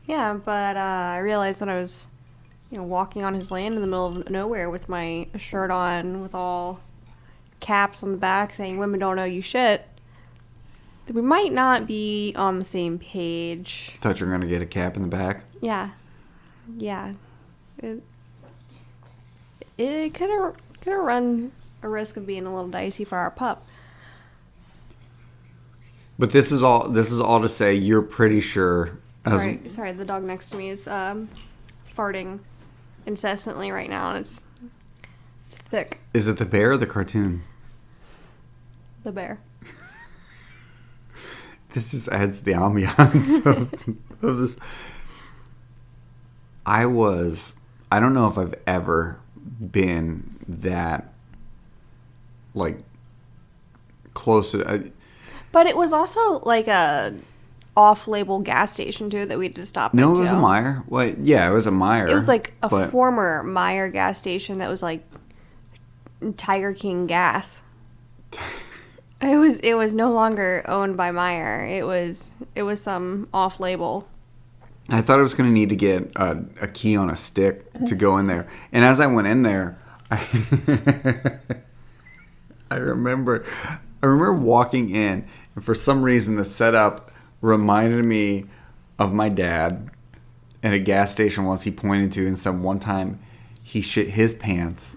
yeah, 0.06 0.34
but 0.34 0.76
uh, 0.76 0.80
I 0.80 1.18
realized 1.18 1.60
when 1.60 1.68
I 1.68 1.78
was, 1.78 2.08
you 2.70 2.78
know, 2.78 2.84
walking 2.84 3.24
on 3.24 3.34
his 3.34 3.50
land 3.50 3.74
in 3.74 3.80
the 3.80 3.86
middle 3.86 4.06
of 4.06 4.30
nowhere 4.30 4.70
with 4.70 4.88
my 4.88 5.28
shirt 5.36 5.70
on, 5.70 6.22
with 6.22 6.34
all 6.34 6.80
caps 7.60 8.02
on 8.02 8.12
the 8.12 8.18
back 8.18 8.52
saying 8.52 8.78
"Women 8.78 9.00
don't 9.00 9.16
know 9.16 9.24
you 9.24 9.42
shit," 9.42 9.86
that 11.06 11.14
we 11.14 11.22
might 11.22 11.52
not 11.52 11.86
be 11.86 12.32
on 12.36 12.58
the 12.58 12.64
same 12.64 12.98
page. 12.98 13.96
Thought 14.00 14.20
you 14.20 14.26
were 14.26 14.32
gonna 14.32 14.46
get 14.46 14.62
a 14.62 14.66
cap 14.66 14.96
in 14.96 15.02
the 15.02 15.08
back. 15.08 15.44
Yeah, 15.60 15.90
yeah, 16.76 17.14
it 17.78 18.02
it 19.78 20.14
could 20.14 20.30
have 20.30 20.54
could 20.80 20.92
have 20.92 21.02
run 21.02 21.52
a 21.82 21.88
risk 21.88 22.16
of 22.16 22.26
being 22.26 22.46
a 22.46 22.54
little 22.54 22.70
dicey 22.70 23.04
for 23.04 23.18
our 23.18 23.30
pup. 23.30 23.66
But 26.18 26.32
this 26.32 26.52
is 26.52 26.62
all. 26.62 26.88
This 26.88 27.10
is 27.10 27.20
all 27.20 27.40
to 27.42 27.48
say 27.48 27.74
you're 27.74 28.02
pretty 28.02 28.40
sure. 28.40 28.98
As, 29.24 29.40
Sorry, 29.40 29.60
sorry, 29.68 29.92
the 29.92 30.04
dog 30.04 30.22
next 30.22 30.50
to 30.50 30.56
me 30.56 30.68
is 30.68 30.86
um, 30.86 31.28
farting 31.96 32.40
incessantly 33.06 33.70
right 33.70 33.88
now, 33.88 34.10
and 34.10 34.18
it's 34.18 34.42
it's 35.46 35.54
thick. 35.54 36.00
Is 36.12 36.26
it 36.26 36.36
the 36.36 36.44
bear 36.44 36.72
or 36.72 36.76
the 36.76 36.86
cartoon? 36.86 37.42
The 39.02 39.12
bear. 39.12 39.40
This 41.70 41.90
just 41.90 42.06
adds 42.06 42.42
the 42.42 42.52
ambiance 42.52 43.44
of, 43.44 43.74
of 44.22 44.36
this. 44.38 44.56
I 46.64 46.86
was. 46.86 47.56
I 47.90 47.98
don't 47.98 48.14
know 48.14 48.28
if 48.28 48.38
I've 48.38 48.54
ever 48.64 49.18
been 49.60 50.36
that 50.46 51.12
like 52.54 52.78
close 54.14 54.52
to. 54.52 54.70
I, 54.70 54.92
But 55.50 55.66
it 55.66 55.76
was 55.76 55.92
also 55.92 56.38
like 56.44 56.68
a 56.68 57.14
off-label 57.76 58.38
gas 58.40 58.72
station 58.72 59.10
too 59.10 59.26
that 59.26 59.38
we 59.38 59.46
had 59.46 59.54
to 59.56 59.66
stop. 59.66 59.94
no, 59.94 60.14
it 60.14 60.18
was 60.20 60.30
a 60.30 60.34
Meijer. 60.34 60.84
What? 60.86 61.18
Yeah, 61.18 61.48
it 61.48 61.52
was 61.52 61.66
a 61.66 61.70
Meijer. 61.70 62.08
It 62.08 62.14
was 62.14 62.28
like 62.28 62.52
a 62.62 62.68
but- 62.68 62.90
former 62.90 63.42
Meijer 63.44 63.92
gas 63.92 64.18
station 64.18 64.58
that 64.58 64.68
was 64.68 64.82
like 64.82 65.02
Tiger 66.36 66.72
King 66.72 67.06
gas. 67.06 67.62
It 69.20 69.38
was 69.38 69.58
it 69.60 69.72
was 69.74 69.94
no 69.94 70.12
longer 70.12 70.62
owned 70.68 70.98
by 70.98 71.10
Meijer. 71.10 71.78
It 71.78 71.84
was 71.86 72.32
it 72.54 72.62
was 72.64 72.82
some 72.82 73.26
off-label. 73.32 74.06
I 74.90 75.00
thought 75.00 75.18
I 75.18 75.22
was 75.22 75.32
going 75.32 75.48
to 75.48 75.54
need 75.54 75.70
to 75.70 75.76
get 75.76 76.12
a, 76.16 76.44
a 76.60 76.68
key 76.68 76.94
on 76.94 77.08
a 77.08 77.16
stick 77.16 77.72
to 77.86 77.94
go 77.94 78.18
in 78.18 78.26
there. 78.26 78.46
And 78.70 78.84
as 78.84 79.00
I 79.00 79.06
went 79.06 79.26
in 79.28 79.40
there, 79.42 79.78
I, 80.10 80.18
I 82.70 82.76
remember 82.76 83.46
I 84.02 84.06
remember 84.06 84.34
walking 84.34 84.90
in 84.90 85.26
and 85.54 85.64
for 85.64 85.74
some 85.74 86.02
reason 86.02 86.36
the 86.36 86.44
setup 86.44 87.10
reminded 87.44 88.04
me 88.04 88.46
of 88.98 89.12
my 89.12 89.28
dad 89.28 89.90
at 90.62 90.72
a 90.72 90.78
gas 90.78 91.12
station 91.12 91.44
once 91.44 91.62
he 91.64 91.70
pointed 91.70 92.10
to 92.12 92.26
and 92.26 92.38
said 92.38 92.58
one 92.58 92.80
time 92.80 93.20
he 93.62 93.82
shit 93.82 94.10
his 94.10 94.32
pants 94.32 94.96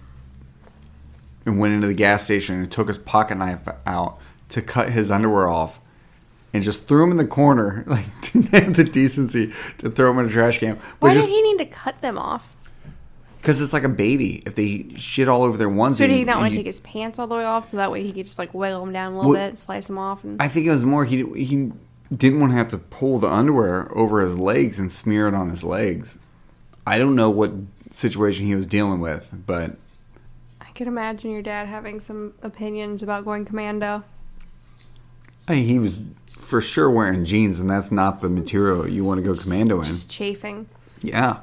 and 1.45 1.59
went 1.59 1.73
into 1.73 1.87
the 1.87 1.93
gas 1.93 2.23
station 2.23 2.55
and 2.55 2.71
took 2.71 2.87
his 2.87 2.97
pocket 2.97 3.35
knife 3.35 3.67
out 3.85 4.17
to 4.49 4.61
cut 4.61 4.91
his 4.91 5.11
underwear 5.11 5.49
off 5.49 5.81
and 6.53 6.63
just 6.63 6.87
threw 6.87 7.03
him 7.03 7.11
in 7.11 7.17
the 7.17 7.25
corner. 7.25 7.83
Like 7.87 8.05
didn't 8.21 8.45
have 8.47 8.73
the 8.75 8.83
decency 8.85 9.53
to 9.79 9.89
throw 9.89 10.11
him 10.11 10.19
in 10.19 10.25
a 10.25 10.29
trash 10.29 10.59
can. 10.59 10.79
But 10.99 11.09
Why 11.09 11.13
just 11.15 11.27
did 11.27 11.33
he 11.35 11.41
need 11.41 11.57
to 11.57 11.65
cut 11.65 12.01
them 12.01 12.17
off? 12.17 12.55
Because 13.37 13.61
it's 13.61 13.73
like 13.73 13.83
a 13.83 13.89
baby. 13.89 14.41
If 14.45 14.55
they 14.55 14.87
shit 14.97 15.27
all 15.27 15.43
over 15.43 15.57
their 15.57 15.69
onesie, 15.69 15.97
So 15.97 16.07
did 16.07 16.15
he 16.17 16.23
not 16.23 16.37
want 16.39 16.53
to 16.53 16.57
take 16.57 16.65
his 16.65 16.79
pants 16.79 17.19
all 17.19 17.27
the 17.27 17.35
way 17.35 17.45
off 17.45 17.69
so 17.69 17.77
that 17.77 17.91
way 17.91 18.03
he 18.03 18.11
could 18.11 18.25
just 18.25 18.39
like 18.39 18.53
wiggle 18.53 18.81
them 18.81 18.93
down 18.93 19.13
a 19.13 19.15
little 19.17 19.31
Well, 19.31 19.49
bit, 19.49 19.57
slice 19.57 19.87
them 19.87 19.97
off, 19.97 20.23
and 20.23 20.41
I 20.41 20.47
think 20.47 20.65
it 20.65 20.71
was 20.71 20.83
more 20.85 21.05
he 21.05 21.23
he 21.33 21.71
didn't 22.15 22.39
want 22.39 22.51
to 22.51 22.57
have 22.57 22.69
to 22.69 22.77
pull 22.77 23.19
the 23.19 23.29
underwear 23.29 23.91
over 23.95 24.21
his 24.21 24.37
legs 24.37 24.79
and 24.79 24.91
smear 24.91 25.27
it 25.27 25.33
on 25.33 25.49
his 25.49 25.63
legs. 25.63 26.17
I 26.85 26.97
don't 26.97 27.15
know 27.15 27.29
what 27.29 27.51
situation 27.91 28.45
he 28.45 28.55
was 28.55 28.67
dealing 28.67 29.01
with, 29.01 29.29
but 29.45 29.75
I 30.61 30.71
could 30.71 30.87
imagine 30.87 31.31
your 31.31 31.41
dad 31.41 31.67
having 31.67 31.99
some 31.99 32.33
opinions 32.41 33.03
about 33.03 33.25
going 33.25 33.45
commando. 33.45 34.03
I 35.47 35.55
mean, 35.55 35.65
he 35.65 35.79
was 35.79 36.01
for 36.39 36.61
sure 36.61 36.89
wearing 36.89 37.25
jeans, 37.25 37.59
and 37.59 37.69
that's 37.69 37.91
not 37.91 38.21
the 38.21 38.29
material 38.29 38.87
you 38.87 39.03
want 39.03 39.21
to 39.21 39.21
go 39.21 39.35
commando 39.35 39.79
in. 39.79 39.83
Just 39.83 40.09
chafing. 40.09 40.69
Yeah, 41.01 41.39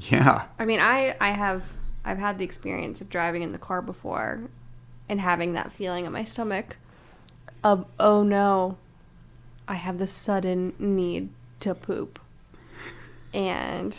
yeah. 0.00 0.44
I 0.58 0.64
mean, 0.64 0.80
I 0.80 1.16
I 1.20 1.30
have 1.32 1.64
I've 2.04 2.18
had 2.18 2.38
the 2.38 2.44
experience 2.44 3.00
of 3.00 3.08
driving 3.08 3.42
in 3.42 3.52
the 3.52 3.58
car 3.58 3.82
before, 3.82 4.42
and 5.08 5.20
having 5.20 5.54
that 5.54 5.72
feeling 5.72 6.04
in 6.04 6.12
my 6.12 6.24
stomach, 6.24 6.76
of 7.62 7.86
oh 7.98 8.22
no, 8.22 8.78
I 9.66 9.74
have 9.74 9.98
the 9.98 10.08
sudden 10.08 10.74
need 10.78 11.30
to 11.60 11.74
poop, 11.74 12.18
and 13.32 13.98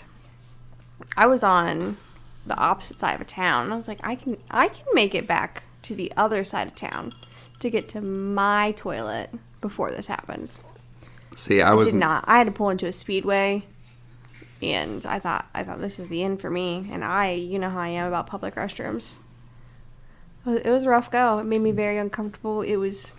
I 1.17 1.25
was 1.25 1.43
on 1.43 1.97
the 2.45 2.57
opposite 2.57 2.99
side 2.99 3.15
of 3.15 3.21
a 3.21 3.25
town. 3.25 3.71
I 3.71 3.75
was 3.75 3.87
like, 3.87 3.99
I 4.03 4.15
can 4.15 4.37
I 4.51 4.67
can 4.67 4.85
make 4.93 5.15
it 5.15 5.27
back 5.27 5.63
to 5.83 5.95
the 5.95 6.11
other 6.15 6.43
side 6.43 6.67
of 6.67 6.75
town 6.75 7.13
to 7.59 7.69
get 7.69 7.89
to 7.89 8.01
my 8.01 8.71
toilet 8.71 9.31
before 9.61 9.91
this 9.91 10.07
happens. 10.07 10.59
See, 11.35 11.61
I 11.61 11.71
I 11.71 11.73
was 11.73 11.87
did 11.87 11.95
not. 11.95 12.23
I 12.27 12.37
had 12.37 12.45
to 12.45 12.51
pull 12.51 12.69
into 12.69 12.85
a 12.85 12.91
speedway, 12.91 13.65
and 14.61 15.05
I 15.05 15.19
thought 15.19 15.47
I 15.53 15.63
thought 15.63 15.79
this 15.79 15.99
is 15.99 16.07
the 16.07 16.23
end 16.23 16.41
for 16.41 16.49
me. 16.49 16.87
And 16.91 17.03
I, 17.03 17.31
you 17.31 17.59
know 17.59 17.69
how 17.69 17.79
I 17.79 17.89
am 17.89 18.07
about 18.07 18.27
public 18.27 18.55
restrooms. 18.55 19.15
It 20.45 20.69
was 20.69 20.83
a 20.83 20.89
rough 20.89 21.09
go. 21.09 21.39
It 21.39 21.45
made 21.45 21.61
me 21.61 21.71
very 21.71 21.97
uncomfortable. 21.97 22.61
It 22.61 22.75
was. 22.75 23.13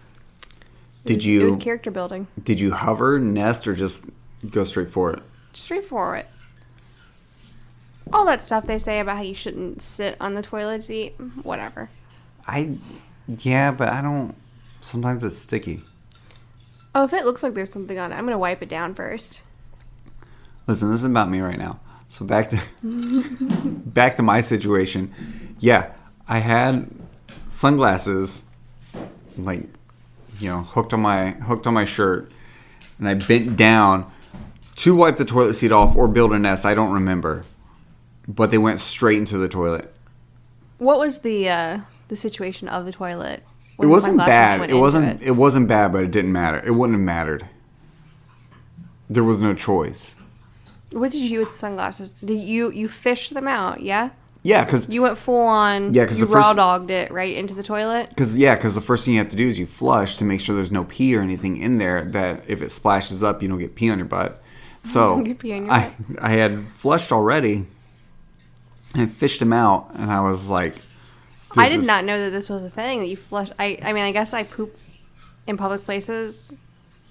Did 1.06 1.24
you- 1.24 1.42
It 1.42 1.46
was 1.46 1.56
character 1.56 1.90
building. 1.90 2.26
Did 2.42 2.60
you 2.60 2.72
hover, 2.72 3.18
nest, 3.18 3.66
or 3.66 3.74
just 3.74 4.06
go 4.50 4.64
straight 4.64 4.90
for 4.90 5.12
it? 5.12 5.22
Straight 5.52 5.84
for 5.84 6.16
it. 6.16 6.26
All 8.12 8.24
that 8.26 8.42
stuff 8.42 8.66
they 8.66 8.78
say 8.78 9.00
about 9.00 9.16
how 9.16 9.22
you 9.22 9.34
shouldn't 9.34 9.82
sit 9.82 10.16
on 10.20 10.34
the 10.34 10.42
toilet 10.42 10.84
seat, 10.84 11.14
whatever. 11.42 11.90
I, 12.46 12.78
yeah, 13.26 13.72
but 13.72 13.88
I 13.88 14.00
don't. 14.00 14.34
Sometimes 14.80 15.24
it's 15.24 15.36
sticky. 15.36 15.82
Oh, 16.94 17.04
if 17.04 17.12
it 17.12 17.24
looks 17.24 17.42
like 17.42 17.54
there's 17.54 17.72
something 17.72 17.98
on 17.98 18.12
it, 18.12 18.14
I'm 18.14 18.24
gonna 18.24 18.38
wipe 18.38 18.62
it 18.62 18.68
down 18.68 18.94
first. 18.94 19.40
Listen, 20.68 20.90
this 20.90 21.00
is 21.00 21.04
about 21.04 21.28
me 21.30 21.40
right 21.40 21.58
now. 21.58 21.80
So 22.08 22.24
back 22.24 22.50
to 22.50 22.60
back 22.84 24.16
to 24.18 24.22
my 24.22 24.40
situation. 24.40 25.12
Yeah, 25.58 25.90
I 26.28 26.38
had 26.38 26.88
sunglasses, 27.48 28.44
like 29.36 29.64
you 30.38 30.50
know, 30.50 30.62
hooked 30.62 30.92
on 30.92 31.00
my 31.00 31.30
hooked 31.30 31.66
on 31.66 31.74
my 31.74 31.84
shirt, 31.84 32.30
and 32.98 33.08
I 33.08 33.14
bent 33.14 33.56
down 33.56 34.10
to 34.76 34.94
wipe 34.94 35.16
the 35.16 35.24
toilet 35.24 35.54
seat 35.54 35.72
off 35.72 35.96
or 35.96 36.08
build 36.08 36.32
a 36.32 36.38
nest. 36.38 36.64
I 36.64 36.74
don't 36.74 36.92
remember, 36.92 37.42
but 38.28 38.50
they 38.50 38.58
went 38.58 38.80
straight 38.80 39.18
into 39.18 39.38
the 39.38 39.48
toilet. 39.48 39.94
What 40.78 40.98
was 40.98 41.20
the 41.20 41.48
uh, 41.48 41.80
the 42.08 42.16
situation 42.16 42.68
of 42.68 42.84
the 42.84 42.92
toilet? 42.92 43.42
It 43.80 43.86
wasn't 43.86 44.18
bad. 44.18 44.70
It 44.70 44.74
wasn't. 44.74 45.20
it? 45.20 45.26
It 45.26 45.32
wasn't 45.32 45.68
bad, 45.68 45.92
but 45.92 46.04
it 46.04 46.10
didn't 46.10 46.32
matter. 46.32 46.62
It 46.64 46.70
wouldn't 46.70 46.98
have 46.98 47.04
mattered. 47.04 47.46
There 49.08 49.24
was 49.24 49.40
no 49.40 49.54
choice. 49.54 50.14
What 50.92 51.12
did 51.12 51.20
you 51.20 51.28
do 51.28 51.38
with 51.40 51.50
the 51.50 51.56
sunglasses? 51.56 52.14
Did 52.14 52.40
you 52.40 52.70
you 52.70 52.88
fished 52.88 53.34
them 53.34 53.46
out? 53.46 53.80
Yeah, 53.80 54.10
Yeah, 54.46 54.64
because 54.64 54.88
you 54.88 55.02
went 55.02 55.18
full 55.18 55.40
on. 55.46 55.92
Yeah, 55.92 56.06
'cause 56.06 56.20
you 56.20 56.26
raw 56.26 56.52
dogged 56.52 56.90
it 56.92 57.10
right 57.10 57.36
into 57.36 57.52
the 57.52 57.64
toilet. 57.64 58.10
Because 58.10 58.36
yeah, 58.36 58.54
because 58.54 58.76
the 58.76 58.80
first 58.80 59.04
thing 59.04 59.14
you 59.14 59.18
have 59.20 59.28
to 59.30 59.36
do 59.36 59.48
is 59.48 59.58
you 59.58 59.66
flush 59.66 60.16
to 60.18 60.24
make 60.24 60.40
sure 60.40 60.54
there's 60.54 60.70
no 60.70 60.84
pee 60.84 61.16
or 61.16 61.20
anything 61.20 61.56
in 61.56 61.78
there. 61.78 62.04
That 62.04 62.44
if 62.46 62.62
it 62.62 62.70
splashes 62.70 63.24
up, 63.24 63.42
you 63.42 63.48
don't 63.48 63.58
get 63.58 63.74
pee 63.74 63.90
on 63.90 63.98
your 63.98 64.06
butt. 64.06 64.40
So 64.84 65.14
on 65.14 65.26
your 65.26 65.36
I 65.68 65.90
I 66.20 66.30
had 66.34 66.68
flushed 66.78 67.10
already 67.10 67.66
and 68.94 69.12
fished 69.12 69.40
them 69.40 69.52
out, 69.52 69.90
and 69.94 70.12
I 70.12 70.20
was 70.20 70.46
like, 70.48 70.76
I 71.56 71.68
did 71.68 71.80
is- 71.80 71.86
not 71.86 72.04
know 72.04 72.20
that 72.20 72.30
this 72.30 72.48
was 72.48 72.62
a 72.62 72.70
thing 72.70 73.00
that 73.00 73.08
you 73.08 73.16
flush. 73.16 73.50
I 73.58 73.78
I 73.82 73.92
mean, 73.92 74.04
I 74.04 74.12
guess 74.12 74.32
I 74.32 74.44
poop 74.44 74.78
in 75.48 75.56
public 75.56 75.84
places 75.84 76.52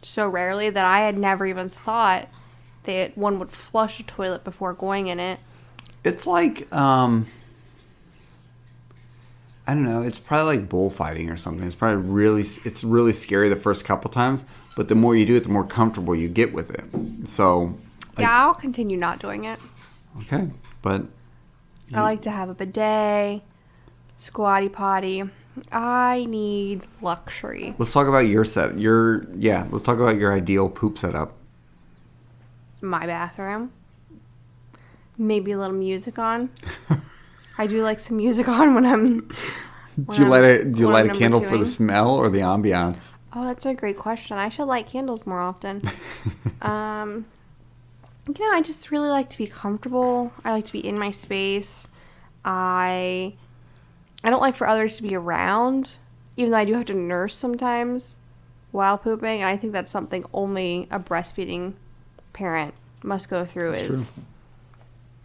so 0.03 0.25
rarely 0.25 0.69
that 0.69 0.86
I 0.86 0.99
had 1.01 1.17
never 1.17 1.45
even 1.45 1.69
thought 1.69 2.29
that 2.83 3.17
one 3.17 3.39
would 3.39 3.51
flush 3.51 3.99
a 3.99 4.03
toilet 4.03 4.45
before 4.45 4.71
going 4.71 5.07
in 5.07 5.19
it. 5.19 5.39
It's 6.05 6.27
like 6.27 6.71
um, 6.73 7.25
I 9.67 9.73
don't 9.73 9.83
know. 9.83 10.01
It's 10.03 10.19
probably 10.19 10.57
like 10.57 10.69
bullfighting 10.69 11.29
or 11.31 11.37
something. 11.37 11.65
It's 11.65 11.75
probably 11.75 11.97
really 12.09 12.41
it's 12.63 12.83
really 12.83 13.13
scary 13.13 13.49
the 13.49 13.55
first 13.55 13.83
couple 13.85 14.11
times, 14.11 14.45
but 14.75 14.87
the 14.87 14.95
more 14.95 15.15
you 15.15 15.25
do 15.25 15.35
it, 15.35 15.41
the 15.43 15.49
more 15.49 15.65
comfortable 15.65 16.15
you 16.15 16.27
get 16.27 16.53
with 16.53 16.69
it. 16.69 17.27
So 17.27 17.75
Yeah, 18.19 18.45
I'll 18.45 18.53
continue 18.53 18.97
not 18.97 19.19
doing 19.19 19.45
it. 19.45 19.59
okay, 20.21 20.49
but 20.81 21.05
I 21.93 22.01
like 22.01 22.21
to 22.23 22.31
have 22.31 22.49
a 22.49 22.53
bidet, 22.53 23.41
squatty 24.17 24.69
potty. 24.69 25.23
I 25.71 26.25
need 26.29 26.81
luxury. 27.01 27.73
let's 27.77 27.93
talk 27.93 28.07
about 28.07 28.27
your 28.27 28.43
set. 28.43 28.77
Your 28.77 29.25
yeah, 29.35 29.65
let's 29.71 29.83
talk 29.83 29.97
about 29.97 30.17
your 30.17 30.33
ideal 30.33 30.69
poop 30.69 30.97
setup. 30.97 31.33
My 32.81 33.07
bathroom. 33.07 33.71
Maybe 35.17 35.51
a 35.51 35.58
little 35.58 35.75
music 35.75 36.19
on. 36.19 36.49
I 37.58 37.67
do 37.67 37.82
like 37.82 37.99
some 37.99 38.17
music 38.17 38.47
on 38.47 38.75
when 38.75 38.86
I'm. 38.86 39.19
Do 39.97 40.17
you 40.17 40.23
I'm- 40.23 40.30
light 40.30 40.43
a 40.43 40.65
do 40.65 40.82
you 40.82 40.89
light 40.89 41.10
I'm 41.10 41.15
a 41.15 41.19
candle 41.19 41.41
for 41.41 41.58
the 41.58 41.65
smell 41.65 42.15
or 42.15 42.30
the 42.30 42.39
ambiance? 42.39 43.15
Oh, 43.34 43.45
that's 43.45 43.65
a 43.65 43.73
great 43.73 43.97
question. 43.97 44.38
I 44.38 44.49
should 44.49 44.65
light 44.65 44.88
candles 44.88 45.25
more 45.25 45.41
often. 45.41 45.82
um, 46.62 47.25
you 48.28 48.45
know, 48.45 48.58
I 48.58 48.62
just 48.62 48.91
really 48.91 49.10
like 49.10 49.30
to 49.30 49.38
be 49.38 49.47
comfortable. 49.47 50.32
I 50.43 50.51
like 50.51 50.65
to 50.65 50.73
be 50.73 50.86
in 50.86 50.97
my 50.97 51.12
space. 51.12 51.88
I 52.43 53.34
I 54.23 54.30
don't 54.30 54.41
like 54.41 54.56
for 54.56 54.67
others 54.67 54.97
to 54.97 55.04
be 55.04 55.15
around, 55.15 55.97
even 56.38 56.51
though 56.51 56.58
I 56.58 56.65
do 56.65 56.73
have 56.73 56.86
to 56.86 56.93
nurse 56.93 57.36
sometimes 57.36 58.17
while 58.71 58.97
pooping. 58.97 59.41
And 59.41 59.49
I 59.49 59.58
think 59.58 59.73
that's 59.73 59.91
something 59.91 60.25
only 60.34 60.88
a 60.91 60.99
breastfeeding 60.99 61.73
parent 62.34 62.73
must 63.04 63.30
go 63.30 63.45
through 63.45 63.73
That's 63.73 63.89
is 63.89 64.13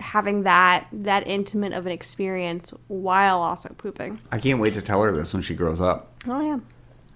having 0.00 0.42
that 0.44 0.86
that 0.92 1.26
intimate 1.26 1.72
of 1.72 1.86
an 1.86 1.92
experience 1.92 2.72
while 2.88 3.40
also 3.40 3.68
pooping. 3.76 4.18
I 4.32 4.38
can't 4.38 4.60
wait 4.60 4.74
to 4.74 4.82
tell 4.82 5.02
her 5.02 5.12
this 5.12 5.32
when 5.32 5.42
she 5.42 5.54
grows 5.54 5.80
up. 5.80 6.12
Oh 6.26 6.40
yeah, 6.40 6.58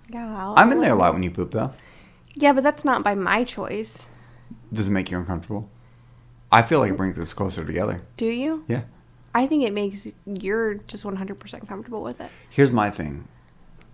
yeah. 0.08 0.38
I'll- 0.38 0.54
I'm 0.56 0.70
in 0.72 0.80
there 0.80 0.92
a 0.92 0.96
lot 0.96 1.12
when 1.14 1.22
you 1.22 1.30
poop 1.30 1.50
though. 1.50 1.72
Yeah, 2.34 2.52
but 2.52 2.62
that's 2.64 2.84
not 2.84 3.02
by 3.04 3.14
my 3.14 3.44
choice. 3.44 4.08
Does 4.72 4.88
it 4.88 4.90
make 4.90 5.10
you 5.10 5.18
uncomfortable? 5.18 5.68
I 6.50 6.62
feel 6.62 6.80
like 6.80 6.90
it 6.92 6.96
brings 6.96 7.18
us 7.18 7.32
closer 7.32 7.64
together. 7.64 8.02
Do 8.16 8.26
you? 8.26 8.64
Yeah. 8.68 8.82
I 9.34 9.46
think 9.46 9.64
it 9.64 9.72
makes 9.72 10.06
you're 10.26 10.74
just 10.74 11.02
100% 11.04 11.66
comfortable 11.66 12.02
with 12.02 12.20
it. 12.20 12.30
Here's 12.50 12.70
my 12.70 12.90
thing. 12.90 13.26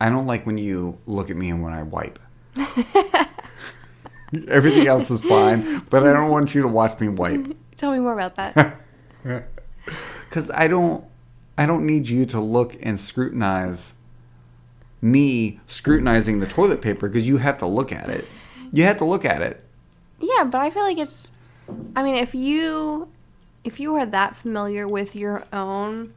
I 0.01 0.11
don't 0.11 0.27
like 0.27 0.45
when 0.47 0.59
you 0.59 0.99
look 1.07 1.31
at 1.31 1.37
me 1.37 1.51
and 1.51 1.63
when 1.63 1.73
I 1.73 1.83
wipe. 1.83 2.19
Everything 4.49 4.87
else 4.87 5.11
is 5.11 5.21
fine, 5.23 5.81
but 5.91 6.07
I 6.07 6.13
don't 6.13 6.31
want 6.31 6.55
you 6.55 6.63
to 6.63 6.69
watch 6.69 7.01
me 7.01 7.09
wipe 7.09 7.57
Tell 7.81 7.93
me 7.93 7.99
more 7.99 8.13
about 8.13 8.37
that. 8.37 8.77
cuz 10.31 10.51
I 10.51 10.69
don't 10.69 11.03
I 11.57 11.65
don't 11.65 11.87
need 11.87 12.11
you 12.11 12.27
to 12.27 12.39
look 12.39 12.77
and 12.83 13.01
scrutinize 13.01 13.95
me 15.01 15.61
scrutinizing 15.67 16.41
the 16.41 16.47
toilet 16.47 16.83
paper 16.83 17.09
because 17.09 17.27
you 17.27 17.39
have 17.39 17.57
to 17.57 17.67
look 17.67 17.91
at 17.91 18.11
it. 18.11 18.27
You 18.71 18.85
have 18.85 18.99
to 18.99 19.07
look 19.07 19.25
at 19.25 19.41
it. 19.41 19.65
yeah, 20.21 20.45
but 20.45 20.61
I 20.61 20.69
feel 20.69 20.83
like 20.83 20.99
it's 20.99 21.31
I 21.97 22.03
mean, 22.03 22.17
if 22.17 22.35
you 22.35 23.09
if 23.65 23.81
you 23.81 23.95
are 23.97 24.05
that 24.05 24.37
familiar 24.37 24.87
with 24.87 25.17
your 25.17 25.45
own 25.51 26.13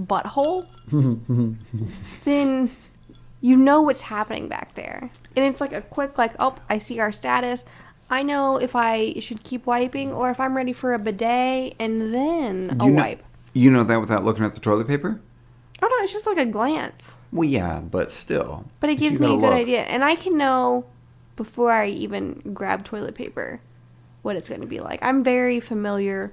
butthole, 0.00 0.66
then 2.24 2.70
you 3.42 3.56
know 3.58 3.82
what's 3.82 4.02
happening 4.02 4.48
back 4.48 4.74
there. 4.76 5.10
And 5.36 5.44
it's 5.44 5.60
like 5.60 5.74
a 5.74 5.82
quick 5.82 6.16
like, 6.16 6.32
"Oh, 6.38 6.56
I 6.70 6.78
see 6.78 7.00
our 7.00 7.12
status. 7.12 7.64
I 8.12 8.22
know 8.22 8.58
if 8.58 8.76
I 8.76 9.14
should 9.20 9.42
keep 9.42 9.66
wiping 9.66 10.12
or 10.12 10.30
if 10.30 10.38
I'm 10.38 10.54
ready 10.56 10.72
for 10.72 10.92
a 10.94 10.98
bidet 10.98 11.74
and 11.80 12.12
then 12.14 12.76
a 12.78 12.84
You 12.84 12.90
know, 12.92 13.02
wipe." 13.02 13.24
you 13.54 13.70
know 13.70 13.82
that 13.84 14.00
without 14.00 14.24
looking 14.24 14.44
at 14.44 14.54
the 14.54 14.60
toilet 14.60 14.86
paper? 14.86 15.20
Oh 15.82 15.88
no, 15.88 16.04
it's 16.04 16.12
just 16.12 16.26
like 16.26 16.36
a 16.38 16.44
glance. 16.46 17.18
Well, 17.32 17.48
yeah, 17.48 17.80
but 17.80 18.12
still. 18.12 18.66
But 18.78 18.90
it 18.90 18.96
gives 18.96 19.18
me 19.18 19.26
a 19.26 19.30
good 19.30 19.40
look. 19.40 19.52
idea. 19.52 19.82
And 19.82 20.04
I 20.04 20.14
can 20.14 20.36
know 20.36 20.84
before 21.34 21.72
I 21.72 21.88
even 21.88 22.52
grab 22.54 22.84
toilet 22.84 23.14
paper 23.16 23.60
what 24.22 24.36
it's 24.36 24.48
going 24.48 24.60
to 24.60 24.66
be 24.66 24.78
like. 24.78 25.00
I'm 25.02 25.24
very 25.24 25.58
familiar 25.58 26.32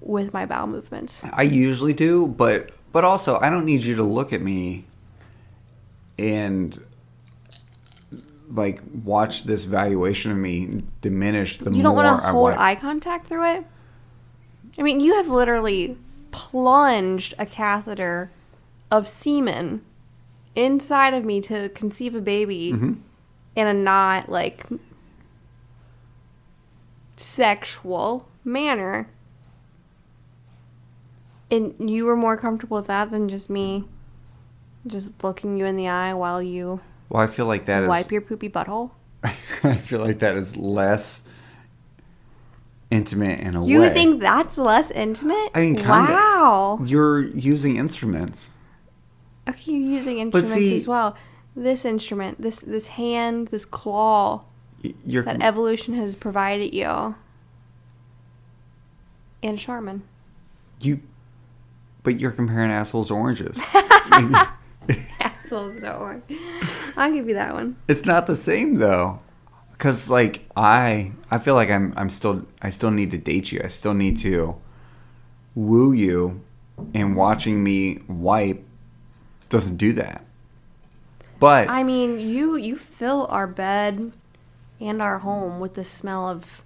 with 0.00 0.32
my 0.32 0.46
bowel 0.46 0.66
movements. 0.68 1.22
I 1.30 1.42
usually 1.42 1.92
do, 1.92 2.26
but 2.26 2.70
but 2.92 3.04
also 3.04 3.38
I 3.40 3.50
don't 3.50 3.66
need 3.66 3.80
you 3.82 3.96
to 3.96 4.02
look 4.02 4.32
at 4.32 4.40
me 4.40 4.86
and 6.18 6.82
like 8.52 8.82
watch 9.04 9.44
this 9.44 9.64
valuation 9.64 10.30
of 10.32 10.36
me 10.38 10.82
diminish 11.00 11.58
the 11.58 11.70
You 11.72 11.82
don't 11.82 11.94
more 11.94 12.04
want 12.04 12.20
to 12.22 12.26
I 12.28 12.30
hold 12.32 12.52
eye 12.54 12.74
contact 12.74 13.26
through 13.26 13.44
it? 13.54 13.64
I 14.78 14.82
mean, 14.82 15.00
you 15.00 15.14
have 15.16 15.28
literally 15.28 15.96
plunged 16.30 17.34
a 17.38 17.46
catheter 17.46 18.30
of 18.90 19.06
semen 19.06 19.82
inside 20.54 21.14
of 21.14 21.24
me 21.24 21.40
to 21.42 21.68
conceive 21.70 22.14
a 22.14 22.20
baby 22.20 22.72
Mm-hmm. 22.72 22.94
in 23.56 23.66
a 23.66 23.74
not 23.74 24.28
like 24.28 24.66
sexual 27.16 28.28
manner. 28.44 29.08
And 31.50 31.90
you 31.90 32.04
were 32.04 32.16
more 32.16 32.36
comfortable 32.36 32.76
with 32.78 32.86
that 32.86 33.10
than 33.10 33.28
just 33.28 33.50
me 33.50 33.84
just 34.86 35.22
looking 35.22 35.56
you 35.56 35.66
in 35.66 35.76
the 35.76 35.88
eye 35.88 36.14
while 36.14 36.40
you 36.42 36.80
Well, 37.10 37.22
I 37.22 37.26
feel 37.26 37.46
like 37.46 37.66
that 37.66 37.82
is. 37.82 37.88
wipe 37.88 38.10
your 38.10 38.20
poopy 38.22 38.48
butthole. 38.48 38.92
I 39.24 39.74
feel 39.76 40.00
like 40.00 40.20
that 40.20 40.36
is 40.36 40.56
less 40.56 41.20
intimate 42.90 43.40
in 43.40 43.54
a 43.56 43.64
You 43.66 43.80
way. 43.80 43.92
think 43.92 44.20
that's 44.20 44.56
less 44.56 44.90
intimate? 44.90 45.50
I 45.54 45.60
mean, 45.60 45.74
kinda. 45.76 45.90
wow. 45.90 46.78
you're 46.84 47.20
using 47.20 47.76
instruments? 47.76 48.50
Okay, 49.48 49.72
you're 49.72 49.92
using 49.96 50.18
instruments 50.18 50.54
see- 50.54 50.76
as 50.76 50.86
well. 50.86 51.16
This 51.56 51.84
instrument, 51.84 52.40
this 52.40 52.60
this 52.60 52.86
hand, 52.88 53.48
this 53.48 53.64
claw 53.64 54.42
You're 55.04 55.24
that 55.24 55.42
evolution 55.42 55.94
has 55.94 56.14
provided 56.14 56.72
you. 56.72 57.16
And 59.42 59.58
Charmin. 59.58 60.02
you, 60.80 61.00
but 62.04 62.20
you're 62.20 62.30
comparing 62.30 62.70
assholes 62.70 63.08
to 63.08 63.14
oranges. 63.14 63.60
Assholes 65.20 65.80
don't 65.80 66.00
work. 66.00 66.22
I'll 66.96 67.12
give 67.12 67.28
you 67.28 67.34
that 67.34 67.54
one. 67.54 67.76
It's 67.88 68.04
not 68.04 68.26
the 68.26 68.36
same 68.36 68.76
though, 68.76 69.20
because 69.72 70.10
like 70.10 70.44
I, 70.56 71.12
I 71.30 71.38
feel 71.38 71.54
like 71.54 71.70
I'm, 71.70 71.92
I'm 71.96 72.10
still, 72.10 72.46
I 72.62 72.70
still 72.70 72.90
need 72.90 73.10
to 73.12 73.18
date 73.18 73.52
you. 73.52 73.60
I 73.62 73.68
still 73.68 73.94
need 73.94 74.18
to 74.18 74.56
woo 75.54 75.92
you, 75.92 76.42
and 76.94 77.16
watching 77.16 77.62
me 77.62 78.00
wipe 78.08 78.64
doesn't 79.48 79.76
do 79.76 79.92
that. 79.94 80.24
But 81.38 81.68
I 81.68 81.82
mean, 81.82 82.20
you 82.20 82.56
you 82.56 82.76
fill 82.76 83.26
our 83.30 83.46
bed 83.46 84.12
and 84.80 85.02
our 85.02 85.18
home 85.18 85.60
with 85.60 85.74
the 85.74 85.84
smell 85.84 86.28
of 86.28 86.62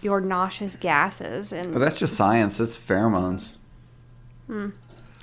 your 0.00 0.20
nauseous 0.20 0.76
gases 0.76 1.52
and 1.52 1.72
but 1.72 1.78
that's 1.78 1.98
just 1.98 2.16
science. 2.16 2.58
It's 2.58 2.76
pheromones. 2.76 3.52
Hmm. 4.46 4.70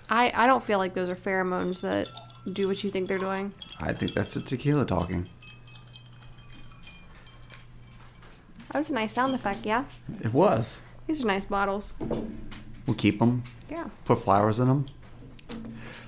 I, 0.10 0.32
I 0.36 0.48
don't 0.48 0.64
feel 0.64 0.80
like 0.80 0.94
those 0.94 1.10
are 1.10 1.16
pheromones 1.16 1.82
that 1.82 2.08
do 2.52 2.68
what 2.68 2.84
you 2.84 2.90
think 2.90 3.08
they're 3.08 3.18
doing. 3.20 3.54
I 3.80 3.94
think 3.94 4.14
that's 4.14 4.34
the 4.34 4.42
tequila 4.42 4.86
talking. 4.86 5.28
That 8.72 8.78
was 8.80 8.90
a 8.90 8.94
nice 8.94 9.14
sound 9.14 9.34
effect, 9.34 9.66
yeah? 9.66 9.86
It 10.22 10.34
was. 10.34 10.82
These 11.08 11.24
are 11.24 11.28
nice 11.28 11.46
bottles. 11.46 11.96
We'll 12.86 12.96
keep 12.98 13.20
them. 13.20 13.44
Yeah. 13.70 13.86
Put 14.06 14.24
flowers 14.24 14.60
in 14.60 14.68
them. 14.68 14.86